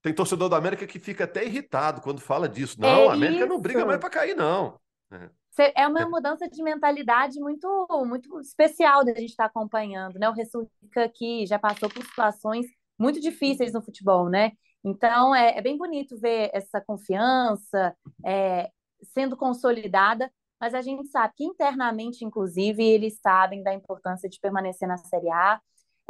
tem 0.00 0.14
torcedor 0.14 0.48
da 0.48 0.56
América 0.56 0.86
que 0.86 0.98
fica 0.98 1.24
até 1.24 1.44
irritado 1.44 2.00
quando 2.00 2.18
fala 2.18 2.48
disso. 2.48 2.80
Não, 2.80 2.88
é 2.88 3.08
a 3.08 3.12
América 3.12 3.40
isso. 3.40 3.48
não 3.48 3.60
briga 3.60 3.84
mais 3.84 4.00
para 4.00 4.08
cair, 4.08 4.34
não. 4.34 4.80
É. 5.12 5.82
é 5.82 5.86
uma 5.86 6.08
mudança 6.08 6.48
de 6.48 6.62
mentalidade 6.62 7.38
muito, 7.38 7.86
muito 8.06 8.40
especial 8.40 9.04
da 9.04 9.12
gente 9.12 9.28
estar 9.28 9.44
tá 9.44 9.50
acompanhando, 9.50 10.18
né? 10.18 10.30
O 10.30 10.32
Ressurca 10.32 11.10
que 11.14 11.44
já 11.44 11.58
passou 11.58 11.90
por 11.90 12.02
situações 12.02 12.64
muito 12.98 13.20
difíceis 13.20 13.74
no 13.74 13.82
futebol, 13.82 14.30
né? 14.30 14.52
Então 14.82 15.34
é, 15.34 15.58
é 15.58 15.60
bem 15.60 15.76
bonito 15.76 16.18
ver 16.18 16.48
essa 16.54 16.80
confiança 16.80 17.94
é, 18.24 18.70
sendo 19.02 19.36
consolidada, 19.36 20.30
mas 20.60 20.74
a 20.74 20.80
gente 20.82 21.06
sabe 21.08 21.34
que 21.36 21.44
internamente, 21.44 22.24
inclusive, 22.24 22.82
eles 22.82 23.18
sabem 23.20 23.62
da 23.62 23.72
importância 23.72 24.28
de 24.28 24.38
permanecer 24.40 24.88
na 24.88 24.96
Série 24.96 25.30
A. 25.30 25.60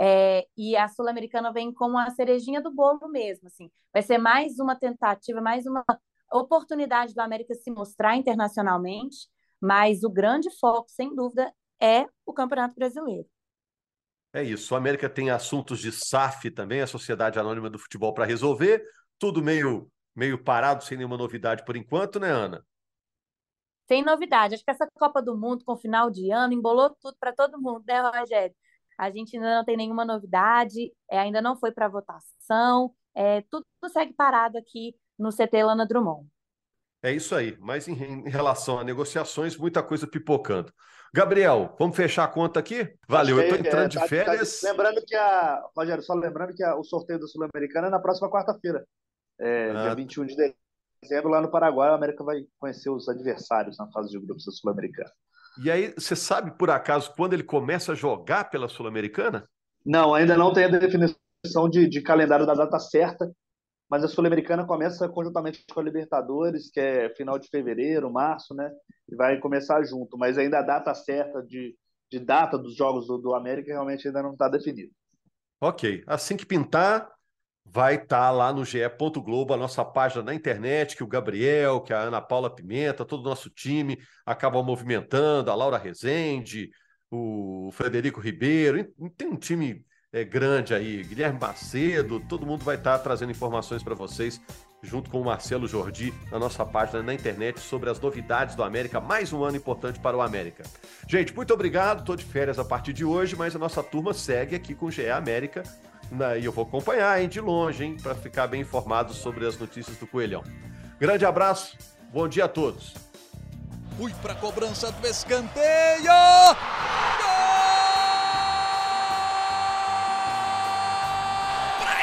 É, 0.00 0.46
e 0.56 0.76
a 0.76 0.86
Sul-Americana 0.88 1.52
vem 1.52 1.72
como 1.72 1.98
a 1.98 2.08
cerejinha 2.10 2.60
do 2.60 2.72
bolo 2.72 3.08
mesmo, 3.08 3.48
assim. 3.48 3.70
Vai 3.92 4.02
ser 4.02 4.18
mais 4.18 4.58
uma 4.58 4.76
tentativa, 4.76 5.40
mais 5.40 5.66
uma 5.66 5.84
oportunidade 6.32 7.14
do 7.14 7.20
América 7.20 7.54
se 7.54 7.70
mostrar 7.70 8.16
internacionalmente, 8.16 9.28
mas 9.60 10.04
o 10.04 10.10
grande 10.10 10.50
foco, 10.58 10.88
sem 10.88 11.14
dúvida, 11.14 11.52
é 11.80 12.06
o 12.24 12.32
Campeonato 12.32 12.74
Brasileiro. 12.74 13.26
É 14.32 14.42
isso. 14.42 14.74
O 14.74 14.76
América 14.76 15.08
tem 15.08 15.30
assuntos 15.30 15.80
de 15.80 15.90
SAF 15.90 16.50
também, 16.50 16.80
a 16.80 16.86
Sociedade 16.86 17.38
Anônima 17.38 17.70
do 17.70 17.78
Futebol, 17.78 18.12
para 18.12 18.24
resolver. 18.24 18.84
Tudo 19.18 19.42
meio, 19.42 19.90
meio 20.14 20.42
parado, 20.42 20.84
sem 20.84 20.96
nenhuma 20.96 21.16
novidade 21.16 21.64
por 21.64 21.76
enquanto, 21.76 22.20
né, 22.20 22.30
Ana? 22.30 22.64
Sem 23.88 24.04
novidade. 24.04 24.54
Acho 24.54 24.64
que 24.64 24.70
essa 24.70 24.86
Copa 24.94 25.22
do 25.22 25.36
Mundo 25.36 25.64
com 25.64 25.76
final 25.76 26.10
de 26.10 26.30
ano 26.30 26.52
embolou 26.52 26.94
tudo 27.00 27.16
para 27.18 27.32
todo 27.32 27.60
mundo, 27.60 27.82
né, 27.86 28.00
Rogério? 28.00 28.54
A 28.98 29.10
gente 29.10 29.36
ainda 29.36 29.56
não 29.56 29.64
tem 29.64 29.76
nenhuma 29.76 30.04
novidade, 30.04 30.92
é, 31.10 31.18
ainda 31.18 31.40
não 31.40 31.56
foi 31.56 31.72
para 31.72 31.88
votação, 31.88 32.92
é, 33.14 33.42
tudo 33.50 33.64
segue 33.92 34.12
parado 34.12 34.58
aqui 34.58 34.94
no 35.18 35.30
CT 35.30 35.62
Lana 35.62 35.86
Drummond. 35.86 36.28
É 37.02 37.12
isso 37.12 37.34
aí. 37.34 37.56
Mas 37.60 37.88
em, 37.88 37.94
em, 37.94 38.28
relação 38.28 38.78
a 38.78 38.84
negociações, 38.84 39.56
muita 39.56 39.82
coisa 39.82 40.06
pipocando. 40.06 40.72
Gabriel, 41.14 41.74
vamos 41.78 41.96
fechar 41.96 42.24
a 42.24 42.28
conta 42.28 42.60
aqui? 42.60 42.92
Valeu, 43.08 43.38
eu 43.38 43.44
estou 43.44 43.58
entrando 43.58 43.84
é, 43.84 43.88
de 43.88 43.94
tá, 43.94 44.02
tá 44.02 44.08
férias. 44.08 44.60
Tá, 44.60 44.70
lembrando 44.70 45.02
que 45.06 45.14
a. 45.14 45.64
Rogério, 45.76 46.02
só 46.02 46.14
lembrando 46.14 46.54
que 46.54 46.62
a, 46.62 46.76
o 46.76 46.84
sorteio 46.84 47.18
da 47.18 47.26
Sul-Americana 47.26 47.86
é 47.86 47.90
na 47.90 48.00
próxima 48.00 48.28
quarta-feira, 48.28 48.84
é, 49.40 49.70
ah. 49.70 49.82
dia 49.84 49.94
21 49.94 50.26
de 50.26 50.36
dezembro, 50.36 50.58
lá 51.24 51.40
no 51.40 51.50
Paraguai. 51.50 51.90
A 51.90 51.94
América 51.94 52.24
vai 52.24 52.44
conhecer 52.58 52.90
os 52.90 53.08
adversários 53.08 53.78
na 53.78 53.90
fase 53.90 54.10
de 54.10 54.18
grupos 54.18 54.44
da 54.44 54.52
Sul-Americana. 54.52 55.10
E 55.62 55.70
aí, 55.70 55.92
você 55.96 56.14
sabe 56.14 56.52
por 56.52 56.70
acaso 56.70 57.12
quando 57.16 57.32
ele 57.32 57.42
começa 57.42 57.92
a 57.92 57.94
jogar 57.94 58.50
pela 58.50 58.68
Sul-Americana? 58.68 59.48
Não, 59.84 60.14
ainda 60.14 60.36
não 60.36 60.52
tem 60.52 60.64
a 60.64 60.68
definição 60.68 61.68
de, 61.68 61.88
de 61.88 62.00
calendário 62.00 62.46
da 62.46 62.54
data 62.54 62.78
certa 62.78 63.30
mas 63.90 64.04
a 64.04 64.08
Sul-Americana 64.08 64.66
começa 64.66 65.08
conjuntamente 65.08 65.64
com 65.72 65.80
a 65.80 65.82
Libertadores, 65.82 66.70
que 66.70 66.78
é 66.78 67.08
final 67.14 67.38
de 67.38 67.48
fevereiro, 67.48 68.12
março, 68.12 68.54
né? 68.54 68.70
E 69.08 69.16
vai 69.16 69.38
começar 69.38 69.82
junto, 69.82 70.18
mas 70.18 70.36
ainda 70.36 70.58
a 70.58 70.62
data 70.62 70.94
certa 70.94 71.42
de, 71.42 71.74
de 72.10 72.18
data 72.18 72.58
dos 72.58 72.76
jogos 72.76 73.06
do, 73.06 73.16
do 73.16 73.34
América 73.34 73.72
realmente 73.72 74.06
ainda 74.06 74.22
não 74.22 74.32
está 74.32 74.48
definida. 74.48 74.92
Ok, 75.60 76.04
assim 76.06 76.36
que 76.36 76.44
pintar, 76.44 77.10
vai 77.72 77.96
estar 77.96 78.20
tá 78.20 78.30
lá 78.30 78.52
no 78.52 78.64
GE. 78.64 78.78
Globo, 79.24 79.54
a 79.54 79.56
nossa 79.56 79.84
página 79.84 80.22
na 80.22 80.34
internet, 80.34 80.96
que 80.96 81.04
o 81.04 81.06
Gabriel, 81.06 81.80
que 81.80 81.92
a 81.92 82.00
Ana 82.00 82.20
Paula 82.20 82.54
Pimenta, 82.54 83.04
todo 83.04 83.20
o 83.20 83.28
nosso 83.28 83.50
time 83.50 83.98
acaba 84.24 84.62
movimentando, 84.62 85.50
a 85.50 85.54
Laura 85.54 85.78
Rezende, 85.78 86.70
o 87.10 87.70
Frederico 87.72 88.20
Ribeiro, 88.20 88.84
tem 89.16 89.28
um 89.28 89.36
time 89.36 89.84
é, 90.12 90.24
grande 90.24 90.74
aí, 90.74 91.02
Guilherme 91.02 91.38
Macedo, 91.38 92.20
todo 92.20 92.46
mundo 92.46 92.64
vai 92.64 92.76
estar 92.76 92.96
tá 92.96 93.04
trazendo 93.04 93.30
informações 93.30 93.82
para 93.82 93.94
vocês, 93.94 94.40
junto 94.82 95.10
com 95.10 95.20
o 95.20 95.24
Marcelo 95.24 95.66
Jordi, 95.66 96.14
na 96.30 96.38
nossa 96.38 96.64
página 96.64 97.02
na 97.02 97.12
internet, 97.12 97.60
sobre 97.60 97.90
as 97.90 98.00
novidades 98.00 98.54
do 98.54 98.62
América, 98.62 99.00
mais 99.00 99.32
um 99.32 99.44
ano 99.44 99.56
importante 99.56 99.98
para 99.98 100.16
o 100.16 100.22
América. 100.22 100.64
Gente, 101.06 101.34
muito 101.34 101.52
obrigado, 101.52 102.00
estou 102.00 102.16
de 102.16 102.24
férias 102.24 102.58
a 102.58 102.64
partir 102.64 102.92
de 102.92 103.04
hoje, 103.04 103.36
mas 103.36 103.54
a 103.54 103.58
nossa 103.58 103.82
turma 103.82 104.14
segue 104.14 104.54
aqui 104.54 104.74
com 104.74 104.86
o 104.86 104.90
GE 104.90 105.10
América, 105.10 105.62
e 106.38 106.44
eu 106.44 106.52
vou 106.52 106.64
acompanhar, 106.64 107.20
hein, 107.20 107.28
de 107.28 107.40
longe, 107.40 107.84
hein, 107.84 107.96
para 108.02 108.14
ficar 108.14 108.46
bem 108.46 108.62
informado 108.62 109.12
sobre 109.12 109.46
as 109.46 109.58
notícias 109.58 109.96
do 109.96 110.06
Coelhão. 110.06 110.42
Grande 110.98 111.24
abraço, 111.24 111.76
bom 112.12 112.26
dia 112.26 112.46
a 112.46 112.48
todos. 112.48 112.94
Fui 113.96 114.12
para 114.22 114.32
a 114.32 114.36
cobrança 114.36 114.90
do 114.92 115.06
escanteio! 115.06 116.12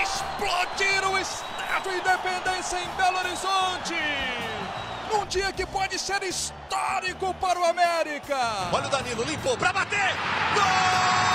explodir 0.01 1.07
o 1.07 1.17
Estádio 1.17 1.97
Independência 1.97 2.79
em 2.79 2.87
Belo 2.97 3.17
Horizonte. 3.17 3.95
Num 5.11 5.25
dia 5.25 5.51
que 5.51 5.65
pode 5.65 5.97
ser 5.97 6.21
histórico 6.23 7.33
para 7.35 7.59
o 7.59 7.65
América. 7.65 8.37
Olha 8.71 8.87
o 8.87 8.89
Danilo, 8.89 9.23
limpou 9.23 9.57
para 9.57 9.71
bater. 9.71 10.13
Gol! 10.53 11.34